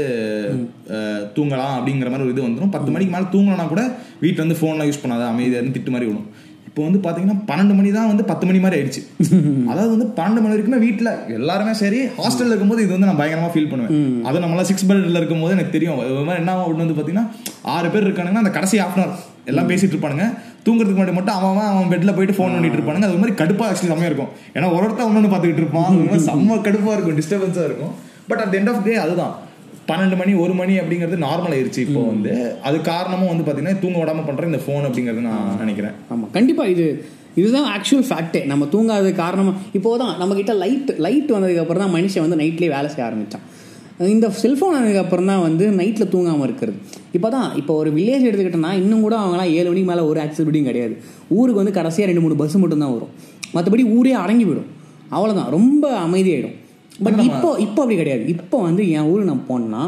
தூங்கலாம் 1.36 1.76
அப்படிங்கிற 1.78 2.10
மாதிரி 2.10 2.26
ஒரு 2.26 2.34
இது 2.34 2.48
வந்துடும் 2.48 2.74
பத்து 2.74 2.90
மணிக்கு 2.92 3.14
மேலே 3.14 3.28
தூங்கலனா 3.34 3.68
கூட 3.68 3.84
வீட்டில் 4.20 4.44
வந்து 4.46 4.60
ஃபோன்லாம் 4.62 4.90
யூஸ் 4.90 5.02
பண்ணாத 5.04 5.26
அமைதியாக 5.28 5.62
இருந்து 5.62 5.76
திட்டு 5.78 5.94
மாதிரி 5.94 6.10
விடும். 6.10 6.28
இப்போ 6.76 6.86
வந்து 6.88 7.00
பார்த்தீங்கன்னா 7.04 7.36
பன்னெண்டு 7.50 7.74
மணி 7.76 7.90
தான் 7.98 8.10
வந்து 8.12 8.24
பத்து 8.30 8.46
மணி 8.48 8.60
மாதிரி 8.64 8.78
ஆயிடுச்சு. 8.78 9.02
அதாவது 9.72 9.92
வந்து 9.94 10.08
பன்னெண்டு 10.18 10.42
மணி 10.44 10.54
வரைக்குமே 10.54 10.80
வீட்டில் 10.86 11.10
எல்லாருமே 11.36 11.74
சரி 11.82 12.00
ஹாஸ்டலில் 12.18 12.52
இருக்கும்போது 12.52 12.82
இது 12.86 12.92
வந்து 12.96 13.08
நான் 13.10 13.20
பயங்கரமாக 13.20 13.52
ஃபீல் 13.54 13.70
பண்ணுவேன். 13.70 13.94
அது 14.28 14.42
நம்மளாம் 14.44 14.68
சிக்ஸ் 14.70 14.86
பெட்டில் 14.90 15.20
இருக்கும்போது 15.20 15.56
எனக்கு 15.58 15.76
தெரியும். 15.76 16.02
என்ன 16.42 16.56
அப்படின்னு 16.64 16.86
வந்து 16.86 16.98
பார்த்தீங்கன்னா 16.98 17.26
ஆறு 17.76 17.92
பேர் 17.94 18.08
இருக்கானுங்கன்னா 18.08 18.44
அந்த 18.46 18.50
கடைசி 18.50 18.82
ஹாஃப் 18.82 19.00
அன் 19.04 19.16
எல்லாம் 19.46 19.70
பேசிட்டு 19.72 19.96
இருப்பானுங்க. 19.96 20.28
தூங்குறதுக்கு 20.66 21.00
முன்னாடி 21.00 21.18
மட்டும் 21.20 21.38
அவன் 21.38 21.72
அவன் 21.72 21.90
பெட்ல 21.94 22.14
போயிட்டு 22.18 22.38
ஃபோன் 22.40 22.54
பண்ணிட்டு 22.58 22.80
இருப்பானுங்க. 22.80 23.10
அது 23.12 23.22
மாதிரி 23.24 23.38
கடுப்பா 23.44 23.68
ஆக்சுவலி 23.70 23.92
செம்மையா 23.94 24.12
இருக்கும். 24.14 24.32
ஏன்னா 24.56 24.74
ஒரு 24.76 24.84
ஒருத்தன் 24.88 25.08
ஒன்று 25.10 25.34
பார்த்துக்கிட்டு 25.36 25.66
இருப்பான். 25.66 25.90
செம்ம 26.28 26.60
கடுப்பா 26.68 26.94
இருக்கும் 26.98 27.18
டிஸ்டர்பன்ஸா 27.22 27.66
இருக்கும். 27.72 27.94
But 28.28 28.44
at 28.46 28.58
end 28.60 28.74
of 28.74 28.84
day 28.90 28.96
அதுதான். 29.06 29.34
பன்னெண்டு 29.90 30.16
மணி 30.20 30.32
ஒரு 30.44 30.54
மணி 30.60 30.74
அப்படிங்கிறது 30.82 31.18
நார்மல் 31.26 31.54
ஆயிருச்சு 31.56 31.82
இப்போ 31.86 32.02
வந்து. 32.12 32.32
அது 32.68 32.78
காரணமும் 32.92 33.32
வந்து 33.32 33.46
பாத்தீங்கன்னா 33.48 33.82
தூங்க 33.84 33.98
விடாம 34.02 34.24
பண்ற 34.28 34.48
இந்த 34.52 34.62
ஃபோன் 34.66 34.86
அப்படிங்கிறது 34.88 35.28
நான் 35.30 35.60
நினைக்கிறேன். 35.64 35.96
ஆமாம் 36.14 36.32
கண்டிப்பாக 36.38 36.74
இது 36.76 36.86
இதுதான் 37.42 37.68
ஆக்சுவல் 37.76 38.08
ஃபேக்டே 38.10 38.42
நம்ம 38.52 38.64
தூங்காத 38.74 39.12
காரணமாக 39.24 39.58
இப்போது 39.78 40.00
தான் 40.02 40.14
நம்மக்கிட்ட 40.22 40.54
லைட் 40.64 40.92
லைட் 41.06 41.32
வந்ததுக்கப்புறம் 41.36 41.84
தான் 41.84 41.94
மனுஷன் 41.96 42.26
வந்து 42.26 42.40
நைட்லேயே 42.42 42.72
வேலை 42.76 42.90
செய்ய 42.94 43.08
ஆரம்பித்தான் 43.10 43.46
இந்த 44.14 44.28
செல்ஃபோன் 44.42 44.76
வந்ததுக்கப்புறம் 44.78 45.30
தான் 45.32 45.44
வந்து 45.48 45.66
நைட்டில் 45.80 46.12
தூங்காமல் 46.14 46.46
இருக்கிறது. 46.48 46.78
இப்போ 47.18 47.30
தான் 47.36 47.50
இப்போ 47.60 47.74
ஒரு 47.82 47.90
வில்லேஜ் 47.98 48.26
எடுத்துக்கிட்டோன்னா 48.30 48.72
இன்னும் 48.82 49.04
கூட 49.06 49.16
அவங்களாம் 49.22 49.52
ஏழு 49.58 49.68
மணிக்கு 49.72 49.90
மேலே 49.92 50.04
ஒரு 50.12 50.20
ஆக்சிபிலிட்டியும் 50.26 50.70
கிடையாது. 50.70 50.96
ஊருக்கு 51.38 51.62
வந்து 51.62 51.78
கடைசியாக 51.80 52.10
ரெண்டு 52.12 52.24
மூணு 52.26 52.36
பஸ் 52.42 52.58
மட்டும் 52.64 52.84
தான் 52.86 52.94
வரும். 52.96 53.14
மற்றபடி 53.56 53.86
ஊரே 53.98 54.16
அடங்கி 54.24 54.48
விடும் 54.50 54.70
அவ்வளோதான் 55.16 55.50
ரொம்ப 55.58 55.86
அமைதியாயிடும். 56.06 56.56
பட் 57.04 57.20
இப்போ 57.30 57.50
இப்போ 57.60 57.82
அப்படி 57.82 57.98
கிடையாது. 57.98 58.28
இப்போ 58.28 58.62
வந்து 58.62 58.90
என் 58.90 59.02
ஊருக்கு 59.02 59.32
நான் 59.32 59.48
போனேன்னா 59.50 59.84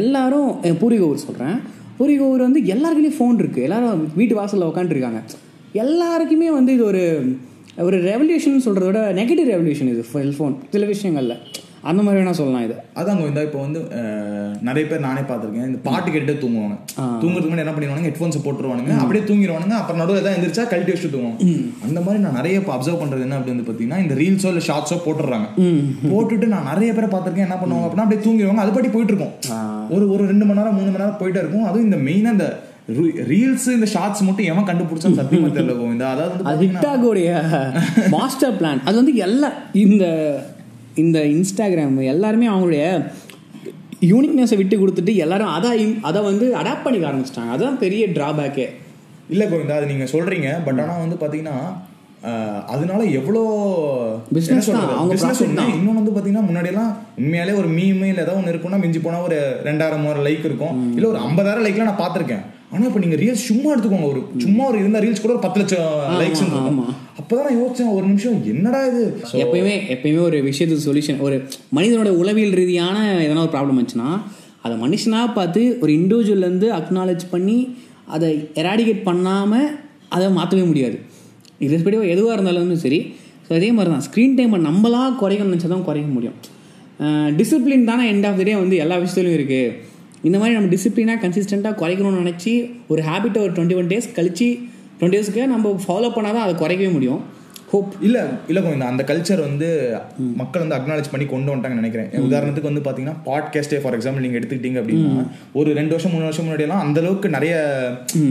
எல்லாரும் 0.00 0.50
பூர்வீக 0.78 1.04
ஊர் 1.06 1.16
சொல்கிறேன் 1.16 1.56
பூர்வீக 1.98 2.22
ஊர் 2.22 2.40
வந்து 2.40 2.66
எல்லாருக்குமே 2.66 3.10
ஃபோன் 3.18 3.38
இருக்குது 3.38 3.62
எல்லாரும் 3.62 4.10
வீட்டு 4.14 4.34
வாசலில் 4.34 4.68
உட்காந்துருக்காங்க 4.68 5.20
எல்லாருக்குமே 5.72 6.50
வந்து 6.50 6.72
இது 6.74 6.84
ஒரு 6.84 7.02
ஒரு 7.78 7.96
ரெவல்யூஷன் 8.02 8.64
சொல்கிறத 8.66 8.86
விட 8.86 9.12
நெகட்டிவ் 9.12 9.48
ரெவல்யூஷன் 9.48 9.88
இது 9.88 10.04
செல்ஃபோன் 10.12 10.54
சில 10.72 10.86
விஷயங்களில். 10.86 11.38
அந்த 11.90 12.00
மாதிரி 12.04 12.18
வேணால் 12.20 12.36
சொல்லலாம் 12.38 12.64
இது. 12.66 12.74
அதான் 13.00 13.18
இந்த 13.30 13.42
இப்போ 13.46 13.60
வந்து 13.66 13.80
நிறைய 14.68 14.84
பேர் 14.90 15.04
நானே 15.06 15.22
பார்த்திருக்கேன். 15.30 15.68
இந்த 15.70 15.78
பாட்டு 15.86 16.08
கேட்டுட்டே 16.14 16.36
தூங்குவாங்க. 16.44 16.76
தூங்குறதுக்கு 17.22 17.52
முன்னாடி 17.52 17.64
என்ன 17.66 17.74
பண்ணிடுவாங்க 17.76 18.08
ஹெட்ஃபோன்ஸ் 18.08 18.38
போட்டுருவானுங்க. 18.46 18.92
அப்படியே 19.02 19.24
தூங்கிடுவானுங்க. 19.30 19.76
அப்புறம் 19.80 20.00
நடுவில் 20.02 20.20
ஏதாவது 20.22 20.36
எந்திரிச்சா 20.38 20.64
கழட்டி 20.72 20.92
வச்சுட்டு 20.94 21.14
தூங்குவாங்க. 21.16 21.48
அந்த 21.86 21.98
மாதிரி 22.06 22.22
நான் 22.26 22.38
நிறைய 22.40 22.62
இப்போ 22.62 22.74
அப்சர்வ் 22.76 23.00
பண்றது 23.02 23.26
என்ன 23.26 23.38
அப்படி 23.38 23.54
வந்து 23.54 23.66
பார்த்தீங்கன்னா 23.68 24.00
இந்த 24.04 24.16
ரீல்ஸோ 24.22 24.50
இல்லை 24.52 24.64
ஷார்ட்ஸோ 24.70 24.98
போட்டுடுறாங்க. 25.06 25.48
போட்டுட்டு 26.12 26.48
நான் 26.54 26.70
நிறைய 26.72 26.90
பேரை 26.98 27.10
பார்த்திருக்கேன். 27.14 27.48
என்ன 27.48 27.58
பண்ணுவாங்க 27.62 27.86
அப்படின்னா 27.88 28.06
அப்படியே 28.06 28.24
தூங்கிடுவாங்க. 28.28 28.64
அது 28.66 28.76
பாட்டி 28.76 28.92
போயிட்டு 28.96 29.14
இருக்கும் 29.14 29.34
ஒரு 29.96 30.06
ஒரு 30.14 30.22
ரெண்டு 30.32 30.46
மணி 30.46 30.60
நேரம் 30.60 30.78
மூணு 30.80 30.90
மணி 30.90 31.02
நேரம் 31.02 31.20
போயிட்டே 31.24 31.42
இருக்கும். 31.44 31.66
அதுவும் 31.70 31.88
இந்த 31.88 32.00
மெயினாக 32.08 32.36
இந்த 32.36 32.48
ரீல்ஸ் 33.32 33.68
இந்த 33.74 33.86
ஷார்ட்ஸ் 33.92 34.24
மட்டும் 34.28 34.48
எவன் 34.52 34.66
கண்டுபிடிச்சான்னு 34.70 35.20
சத்தியமா 35.20 35.48
தெரியல 35.58 35.74
கோவிந்தா. 35.78 36.08
அதாவது 36.14 36.44
அது 36.50 38.10
மாஸ்டர் 38.16 38.58
பிளான் 38.58 38.82
அது 38.88 38.96
வந்து 39.00 39.14
எல்லா 39.26 39.50
இந்த 39.84 40.04
இந்த 40.96 41.18
இன்ஸ்டாகிராம் 41.32 41.96
எல்லாருமே 42.10 42.46
அவங்களுடைய 42.50 42.84
யூனிக்னஸை 44.04 44.56
விட்டு 44.56 44.76
கொடுத்துட்டு 44.78 45.12
எல்லாரும் 45.22 45.52
அதை 45.54 45.70
அதை 46.04 46.20
வந்து 46.24 46.46
அடாப்ட் 46.58 46.84
பண்ணிக்க 46.84 47.10
ஆரம்பிச்சிட்டாங்க 47.10 47.54
அதுதான் 47.54 47.80
பெரிய 47.82 48.04
டிராபேக்கே 48.14 48.66
இல்ல 49.30 49.42
கோவிந்தா 49.46 49.76
அது 49.76 49.90
நீங்க 49.90 50.06
சொல்றீங்க 50.12 50.48
பட் 50.64 50.80
ஆனா 50.82 50.94
வந்து 51.00 51.18
பாத்தீங்கன்னா 51.20 51.56
அஹ், 52.24 52.60
அதனால 52.68 53.00
எவ்வளோ? 53.16 53.40
தான், 54.74 54.92
அவங்க. 54.92 55.16
தான். 55.56 55.72
இன்னொன்னு 55.72 56.00
வந்து 56.00 56.12
பாத்தீங்கன்னா 56.12 56.44
முன்னாடி 56.46 56.70
எல்லாம் 56.70 56.90
உண்மையாலே 57.18 57.54
ஒரு 57.58 57.68
மீம் 57.70 58.00
இல்ல 58.04 58.22
ஏதாவது 58.22 58.40
ஒன்று 58.40 58.52
இருக்கும்னா 58.52 58.78
மிஞ்சி 58.80 59.00
போனா 59.00 59.18
ஒரு 59.22 59.38
ரெண்டாயிரம் 59.66 60.02
மூவாயிரம் 60.02 60.26
லைக் 60.26 60.46
இருக்கும் 60.48 60.76
இல்ல 60.94 61.06
ஒரு 61.10 61.20
ஐம்பதாயிரம் 61.24 61.64
லைக்லாம் 61.66 61.90
நான் 61.90 62.00
பார்த்திருக்கேன் 62.00 62.44
ஆனா 62.74 62.84
இப்ப 62.88 63.00
நீங்க 63.02 63.16
ரீல்ஸ் 63.22 63.46
சும்மா 63.50 63.68
எடுத்துக்கோங்க 63.72 64.08
ஒரு 64.12 64.20
சும்மா 64.44 64.62
ஒரு 64.70 64.78
இருந்த 64.78 65.00
ரீல்ஸ் 65.04 65.22
கூட 65.24 65.32
ஒரு 65.34 65.42
பத்து 65.44 65.60
லட்சம் 65.60 65.84
லைக்ஸ். 66.20 66.42
அப்பதான் 67.20 67.46
நான் 67.48 67.58
யோசிச்சேன் 67.60 67.92
ஒரு 67.96 68.04
நிமிஷம் 68.06 68.38
என்னடா 68.52 68.80
இது? 68.90 69.02
எப்பயுமே 69.42 69.74
எப்பயுமே 69.94 70.20
ஒரு 70.28 70.38
விஷயத்துக்கு 70.48 70.86
சொல்யூஷன் 70.88 71.20
ஒரு 71.26 71.36
மனிதனோட 71.76 72.10
உளவியல் 72.22 72.56
ரீதியான 72.60 72.96
எதனா 73.26 73.44
ஒரு 73.46 73.52
ப்ராப்ளம் 73.54 73.78
வந்துச்சுன்னா 73.78 74.08
அதை 74.66 74.74
மனுஷனாக 74.84 75.28
பார்த்து 75.38 75.62
ஒரு 75.82 75.92
இண்டிவிஜுவல்லேருந்து 75.98 76.68
அக்னாலேஜ் 76.78 77.24
பண்ணி 77.34 77.56
அதை 78.16 78.30
எராடிகேட் 78.62 79.06
பண்ணாமல் 79.08 79.68
அதை 80.16 80.26
மாற்றவே 80.38 80.64
முடியாது. 80.70 80.96
irrespective 81.64 82.04
எதுவாக 82.14 82.34
இருந்தாலும் 82.36 82.82
சரி. 82.84 82.98
ஸோ 83.46 83.52
அதே 83.58 83.68
மாதிரி 83.76 83.90
தான் 83.94 84.04
ஸ்க்ரீன் 84.06 84.36
டைமை 84.38 84.58
நம்மளா 84.68 85.02
குறைக்கணும்னு 85.22 85.54
நினச்சா 85.54 85.70
தான் 85.72 85.86
குறைக்க 85.88 86.08
முடியும். 86.16 86.36
டிசிப்ளின் 87.38 87.88
தானே 87.90 88.04
எண்ட் 88.12 88.26
ஆஃப் 88.28 88.38
த 88.40 88.44
டே 88.48 88.54
வந்து 88.60 88.76
எல்லா 88.82 88.96
விஷயத்துலையும் 89.02 89.38
இருக்குது 89.38 89.62
இந்த 90.24 90.36
மாதிரி 90.38 90.54
நம்ம 90.56 90.68
டிசிப்ளினாக 90.74 91.18
கன்சிஸ்டண்ட்டாக 91.24 91.74
குறைக்கணும்னு 91.80 92.20
நினச்சி 92.22 92.52
ஒரு 92.92 93.00
ஹேபிட்டை 93.02 93.40
ஒரு 93.42 93.52
டுவெண்ட்டி 93.52 93.76
ஒன் 93.76 93.90
டேஸ் 93.92 94.06
கழிச்சு 94.16 94.48
டுவெண்ட்டி 94.98 95.16
டேஸ்க்கு 95.16 95.42
நம்ம 95.46 95.72
ஃபாலோ 95.86 96.08
பண்ணால் 96.16 96.36
தான் 96.36 96.44
அதை 96.46 96.54
குறைக்கவே 96.54 96.92
முடியும். 96.92 97.20
ஹோப் 97.74 97.92
இல்ல 98.06 98.18
இல்ல 98.50 98.58
கோவிந்தா 98.64 98.88
அந்த 98.92 99.04
கல்ச்சர் 99.10 99.40
வந்து 99.46 99.68
மக்கள் 100.40 100.62
வந்து 100.64 100.76
அக்னாலேஜ் 100.78 101.10
பண்ணி 101.12 101.26
கொண்டு 101.32 101.50
வந்துட்டாங்கன்னு 101.52 101.82
நினைக்கிறேன். 101.82 102.10
உதாரணத்துக்கு 102.26 102.70
வந்து 102.70 102.84
பாத்தீங்கன்னா 102.86 103.16
பாட்காஸ்டே 103.28 103.78
ஃபார் 103.82 103.96
எக்ஸாம்பிள் 103.98 104.24
நீங்க 104.24 104.38
எடுத்துக்கிட்டீங்க 104.40 104.80
அப்படின்னா 104.82 105.24
ஒரு 105.60 105.70
ரெண்டு 105.78 105.94
வருஷம் 105.94 106.14
மூணு 106.14 106.26
வருஷம் 106.28 106.46
முன்னாடி 106.46 106.64
எல்லாம் 106.66 106.82
அந்த 106.86 106.98
அளவுக்கு 107.02 107.28
நிறைய 107.36 107.54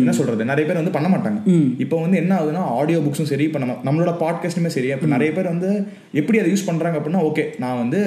என்ன 0.01 0.15
சொல்றது 0.19 0.49
நிறைய 0.51 0.65
பேர் 0.67 0.79
வந்து 0.82 0.95
பண்ண 0.97 1.08
மாட்டாங்க. 1.13 1.39
இப்போ 1.84 1.95
வந்து 2.03 2.17
என்ன 2.23 2.32
ஆகுதுன்னா 2.39 2.63
ஆடியோ 2.79 2.99
புக்ஸும் 3.06 3.29
சரி 3.32 3.47
இப்போ 3.49 3.62
நம்ம 3.63 3.77
நம்மளோட 3.88 4.13
பாட்காஸ்ட்டுமே 4.23 4.71
சரி. 4.75 4.89
இப்போ 4.97 5.10
நிறைய 5.15 5.32
பேர் 5.38 5.51
வந்து 5.53 5.69
எப்படி 6.21 6.39
அதை 6.41 6.49
யூஸ் 6.53 6.67
பண்றாங்க 6.69 6.97
அப்படின்னா 6.99 7.23
ஓகே 7.29 7.45
நான் 7.63 7.79
வந்து 7.84 7.99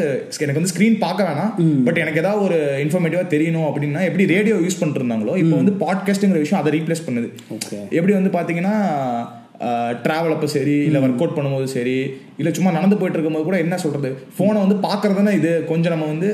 எனக்கு 0.44 0.60
வந்து 0.60 0.72
ஸ்க்ரீன் 0.74 0.98
பார்க்க 1.04 1.28
வேணாம் 1.30 1.52
பட் 1.88 2.02
எனக்கு 2.04 2.22
ஏதாவது 2.24 2.42
ஒரு 2.48 2.58
இன்ஃபர்மேட்டிவா 2.84 3.24
தெரியணும் 3.34 3.68
அப்படின்னா 3.70 4.02
எப்படி 4.10 4.26
ரேடியோ 4.34 4.58
யூஸ் 4.66 4.78
பண்ணிட்டு 4.80 5.02
இருந்தாங்களோ 5.02 5.34
இப்போ 5.42 5.56
வந்து 5.62 5.74
பாட்காஸ்ட்டுங்கிற 5.84 6.40
விஷயம் 6.44 6.62
அதை 6.62 6.72
ரீப்ளேஸ் 6.76 7.06
பண்ணுது. 7.08 7.28
எப்படி 7.98 8.14
வந்து 8.18 8.32
பாத்தீங்கன்னா 8.38 8.76
ட்ராவல் 10.04 10.34
அப்போ 10.34 10.48
சரி 10.54 10.76
இல்லை 10.88 11.00
ஒர்க் 11.04 11.22
அவுட் 11.22 11.36
பண்ணும்போது 11.36 11.68
சரி 11.76 11.96
இல்லை 12.40 12.50
சும்மா 12.58 12.70
நடந்து 12.76 12.98
போயிட்டு 13.00 13.18
இருக்கும்போது 13.18 13.46
கூட 13.48 13.58
என்ன 13.64 13.76
சொல்றது? 13.84 14.08
ஃபோனை 14.36 14.58
வந்து 14.64 14.76
பார்க்கறதுனா 14.86 15.34
இது. 15.40 15.52
கொஞ்சம் 15.70 15.94
நம்ம 15.94 16.08
வந்து 16.12 16.30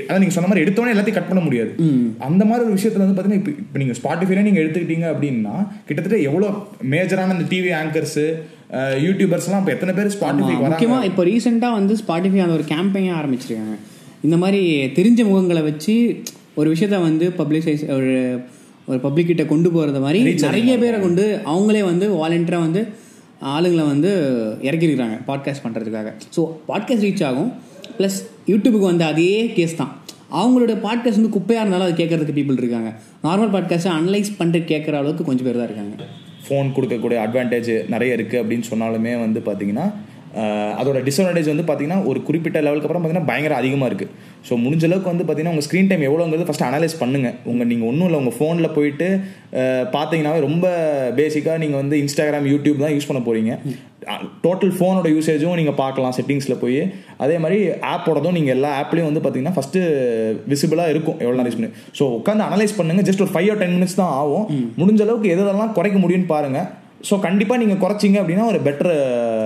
அதான் 0.00 0.20
நீங்க 0.22 0.34
சொன்ன 0.36 0.48
மாதிரி 0.50 0.62
எடுத்தோடனே 0.64 0.92
எல்லாத்தையும் 0.94 1.18
கட் 1.18 1.30
பண்ண 1.30 1.42
முடியாது. 1.44 1.70
அந்த 2.26 2.42
மாதிரி 2.48 2.64
ஒரு 2.66 2.74
விஷயத்துல 2.78 3.02
வந்து 3.04 3.16
பாத்தீங்கன்னா 3.16 3.40
இப்போ 3.42 3.52
இப்போ 3.62 3.78
நீங்க 3.82 3.94
ஸ்பாட்டிஃபைல 3.98 4.42
நீங்க 4.48 4.60
எடுத்துக்கிட்டீங்க 4.62 5.06
அப்படின்னா 5.12 5.54
கிட்டத்தட்ட 5.88 6.18
எவ்வளோ 6.30 6.48
மேஜரான 6.94 7.34
இந்த 7.36 7.46
டிவி 7.52 7.70
ஆங்கர்ஸ் 7.80 8.18
யூடியூபர்ஸ்லாம் 9.06 9.62
இப்போ 9.62 9.72
எத்தனை 9.76 9.94
பேர் 9.98 10.14
ஸ்பாட்டிஃபை 10.16 10.56
முக்கியமாக 10.64 11.08
இப்போ 11.10 11.24
ரீசெண்டாக 11.30 11.78
வந்து 11.78 11.96
ஸ்பாட்டிஃபை 12.02 12.42
அந்த 12.46 12.56
ஒரு 12.58 12.66
கேம்பெயினே 12.72 13.12
ஆரம்பிச்சிருக்காங்க. 13.20 13.76
இந்த 14.26 14.36
மாதிரி 14.42 14.60
தெரிஞ்ச 14.98 15.20
முகங்களை 15.30 15.62
வச்சு 15.70 15.94
ஒரு 16.60 16.68
விஷயத்த 16.74 16.96
வந்து 17.08 17.26
பப்ளிசைஸ் 17.40 17.82
ஒரு 17.96 18.12
ஒரு 18.88 18.98
பப்ளிக் 18.98 19.26
கிட்ட 19.26 19.44
கொண்டு 19.44 19.68
போகிறது 19.70 20.00
மாதிரி 20.00 20.20
நிறைய 20.34 20.78
பேரை 20.78 21.00
கொண்டு 21.00 21.24
அவங்களே 21.52 21.82
வந்து 21.84 22.06
வாலண்டியராக 22.20 22.66
வந்து 22.66 22.82
ஆளுங்களை 23.54 23.84
வந்து 23.86 24.10
இறக்கிருக்கிறாங்க 24.62 25.16
பாட்காஸ்ட் 25.26 25.64
பண்ணுறதுக்காக 25.64 26.08
ஸோ 26.36 26.42
பாட்காஸ்ட் 26.68 27.06
ரீச் 27.06 27.24
ஆகும். 27.24 27.50
ப்ளஸ் 27.98 28.16
யூடியூபுக்கு 28.48 28.86
வந்து 28.92 29.04
அதே 29.04 29.46
கேஸ் 29.56 29.76
தான். 29.76 29.92
அவங்களோட 30.32 30.72
பாட்காஸ்ட் 30.86 31.20
வந்து 31.20 31.34
குப்பையாக 31.36 31.62
இருந்தாலும் 31.62 31.86
அது 31.88 31.94
கேட்கறதுக்கு 32.00 32.36
பீப்புள் 32.38 32.60
இருக்காங்க. 32.62 32.90
நார்மல் 33.24 33.52
பாட்காஸ்ட்டை 33.54 33.92
அனலைஸ் 33.98 34.30
பண்ணிட்டு 34.38 34.60
கேட்குற 34.72 34.94
அளவுக்கு 35.00 35.24
கொஞ்சம் 35.24 35.46
பேர் 35.46 35.60
தான் 35.60 35.68
இருக்காங்க. 35.70 35.94
ஃபோன் 36.48 36.68
கொடுக்கக்கூடிய 36.76 37.18
அட்வான்டேஜ் 37.26 37.70
நிறைய 37.88 38.16
இருக்குது 38.16 38.40
அப்படின்னு 38.42 38.66
சொன்னாலுமே 38.70 39.12
வந்து 39.20 39.40
பார்த்தீங்கன்னா 39.46 39.86
அதோட 40.80 40.98
டிஸ்அட்வான்டேஜ் 41.08 41.52
வந்து 41.52 41.66
பார்த்தீங்கன்னா 41.68 42.00
ஒரு 42.10 42.18
குறிப்பிட்ட 42.28 42.58
லெவலுக்கு 42.64 42.88
அப்புறம் 42.88 43.02
பார்த்தீங்கன்னா 43.02 43.30
பயங்கர 43.32 43.56
அதிகமாக 43.60 43.90
இருக்குது 43.90 44.12
ஸோ 44.48 44.56
முடிஞ்ச 44.64 44.84
அளவுக்கு 44.88 45.12
வந்து 45.12 45.24
பார்த்தீங்கன்னா 45.24 45.54
உங்கள் 45.54 45.66
ஸ்க்ரீன் 45.68 45.90
டைம் 45.90 46.06
எவ்வளோங்கிறது 46.08 46.48
ஃபஸ்ட் 46.48 46.66
அனலைஸ் 46.68 46.96
பண்ணுங்கள் 47.02 47.36
உங்கள் 47.52 47.68
நீங்கள் 47.72 47.88
ஒன்றும் 47.90 48.08
இல்லை 48.08 48.20
உங்கள் 48.22 48.36
ஃபோனில் 48.38 48.74
போயிட்டு 48.78 49.08
பார்த்தீங்கன்னாவே 49.96 50.40
ரொம்ப 50.48 50.66
பேசிக்காக 51.20 51.58
நீங்கள் 51.64 51.80
வந்து 51.82 51.98
இன்ஸ்டாகிராம் 52.04 52.50
யூடியூப் 52.54 52.84
தான் 52.84 52.96
யூஸ் 52.96 53.10
பண்ண 53.10 53.22
போகிறீங்க 53.28 53.52
டோட்டல் 54.44 54.72
ஃபோனோட 54.76 55.08
யூசேஜும் 55.14 55.58
நீங்கள் 55.60 55.78
பார்க்கலாம் 55.80 56.14
செட்டிங்ஸில் 56.16 56.60
போய். 56.62 56.80
அதே 57.24 57.36
மாதிரி 57.44 57.58
ஆப்போடதும் 57.94 58.36
நீங்கள் 58.38 58.54
எல்லா 58.56 58.70
ஆப்லேயும் 58.80 59.08
வந்து 59.10 59.22
பார்த்தீங்கன்னா 59.22 59.56
ஃபஸ்ட்டு 59.56 59.80
விசிபிளாக 60.52 60.92
இருக்கும். 60.94 61.18
எவ்வளோ 61.24 61.36
நேரம் 61.38 61.56
பண்ணி. 61.58 61.70
ஸோ 61.98 62.04
உட்காந்து 62.18 62.46
அனலைஸ் 62.48 62.76
பண்ணுங்கள் 62.78 63.06
ஜஸ்ட் 63.08 63.24
ஒரு 63.24 63.32
ஃபைவ் 63.34 63.48
ஆர் 63.52 63.60
டென் 63.62 63.74
மினிட்ஸ் 63.76 63.98
தான் 64.00 64.12
ஆகும். 64.20 64.46
முடிஞ்ச 64.80 65.02
அளவுக்கு 65.06 65.32
எதெல்லாம் 65.34 65.74
குறைக்க 65.78 65.98
முடியும்னு 66.04 66.30
பாருங்கள் 66.34 66.68
ஸோ 67.00 67.14
கண்டிப்பாக 67.20 67.60
நீங்கள் 67.60 67.80
குறைச்சிங்க 67.80 68.18
அப்படின்னா 68.18 68.44
ஒரு 68.44 68.58
பெட்டர் 68.60 68.90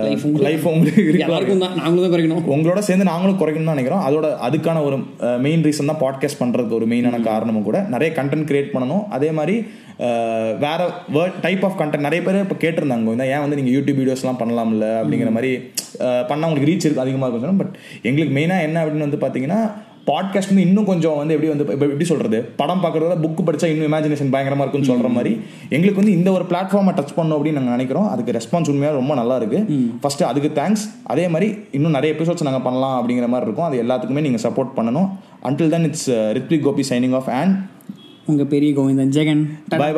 Life 0.05 0.23
உங்களுக்கு- 0.23 0.45
லைஃப் 0.45 0.63
உங்களுக்கு 0.67 1.01
எல்லாருக்கும் 1.19 1.61
தான். 1.61 1.75
நாங்களும் 1.75 2.03
தான் 2.05 2.13
குறைக்கணும். 2.13 2.41
உங்களோட 2.53 2.79
சேர்ந்து 2.79 3.05
நாங்களும் 3.05 3.37
குறைக்கணும்னு 3.37 3.65
தான் 3.65 3.77
நினைக்கிறோம். 3.77 4.03
அதோட 4.03 4.27
அதுக்கான 4.45 4.81
ஒரு 4.83 4.97
மெயின் 5.39 5.63
ரீசன் 5.63 5.91
தான் 5.91 6.01
பாட்காஸ்ட் 6.01 6.39
பண்றதுக்கு 6.39 6.75
ஒரு 6.75 6.87
மெயினான 6.87 7.21
காரணமும் 7.23 7.63
கூட. 7.63 7.79
நிறைய 7.89 8.11
கண்டென்ட் 8.15 8.49
கிரியேட் 8.49 8.73
பண்ணணும். 8.73 9.03
அதே 9.09 9.31
மாதிரி 9.31 9.55
வேற 10.61 10.79
வேர்ட் 11.13 11.37
டைப் 11.41 11.63
ஆஃப் 11.65 11.79
கண்டென்ட் 11.79 12.01
நிறைய 12.01 12.21
பேர் 12.23 12.39
இப்போ 12.39 12.57
கேட்டிருந்தாங்க. 12.61 13.05
கோவிந்தா 13.05 13.29
ஏன் 13.29 13.41
வந்து 13.41 13.55
நீங்கள் 13.55 13.75
யூடியூப் 13.75 13.99
வீடியோஸ்லாம் 13.99 14.39
பண்ணலாம்ல 14.39 14.85
அப்படிங்கிற 14.99 15.31
மாதிரி 15.31 15.51
அஹ், 15.99 16.23
பண்ணா 16.25 16.45
உங்களுக்கு 16.45 16.69
ரீச் 16.69 16.85
இருக்கு 16.85 17.01
அதிகமாக 17.01 17.31
இருக்கும் 17.33 17.59
பட் 17.59 17.73
எங்களுக்கு 18.03 18.35
மெயினாக 18.35 18.63
என்ன 18.63 18.77
அப்படின்னு 18.83 19.07
வந்து 19.07 19.19
பார்த்தீங்கன்னா 19.19 19.59
பாட்காஸ்ட் 20.07 20.47
வந்து 20.47 20.61
இன்னும் 20.61 20.85
கொஞ்சம் 20.85 21.17
வந்து 21.17 21.33
எப்படி 21.33 21.53
வந்து 21.53 21.73
எப்படி 21.73 22.03
சொல்றது? 22.03 22.41
படம் 22.41 22.83
பார்க்கறத 22.83 23.15
புக் 23.21 23.43
படிச்சா 23.45 23.65
இன்னும் 23.65 23.91
இமேஜினேஷன் 23.91 24.33
பயங்கரமா 24.33 24.63
இருக்கும்னு 24.63 24.93
சொல்ற 24.93 25.11
மாதிரி. 25.11 25.41
எங்களுக்கு 25.69 26.01
வந்து 26.01 26.17
இந்த 26.17 26.31
ஒரு 26.31 26.43
பிளாட்ஃபார்மை 26.43 26.93
டச் 26.93 27.15
பண்ணோம் 27.17 27.37
அப்படின்னு 27.37 27.59
நாங்கள் 27.59 27.75
நினைக்கிறோம். 27.77 28.09
அதுக்கு 28.09 28.31
ரெஸ்பான்ஸ் 28.31 28.69
உண்மையாக 28.69 28.97
ரொம்ப 28.97 29.13
நல்லா 29.13 29.35
இருக்கு. 29.35 29.65
ஃபர்ஸ்ட் 30.01 30.23
அதுக்கு 30.23 30.61
தேங்க்ஸ் 30.61 30.85
அதே 31.03 31.27
மாதிரி 31.27 31.57
இன்னும் 31.71 31.91
நிறைய 31.91 32.15
எபிசோட்ஸ் 32.19 32.43
நாங்கள் 32.43 32.61
பண்ணலாம் 32.61 32.97
அப்படிங்கிற 32.99 33.27
மாதிரி 33.27 33.51
இருக்கும். 33.51 33.65
அது 33.65 33.83
எல்லாத்துக்குமே 33.83 34.21
நீங்கள் 34.21 34.51
சப்போர்ட் 34.51 34.71
பண்ணணும். 34.75 35.09
Until 35.43 35.69
then 35.69 35.83
it's 35.83 36.09
Rithvik 36.09 36.59
Gopi 36.59 36.83
signing 36.89 37.15
off 37.15 37.29
and 37.29 37.71
உங்க 38.25 38.43
பெரிய 38.43 38.81
கோவிந்தன். 38.81 39.11
ஜெகன். 39.17 39.49
By 39.69 39.79
by 39.79 39.93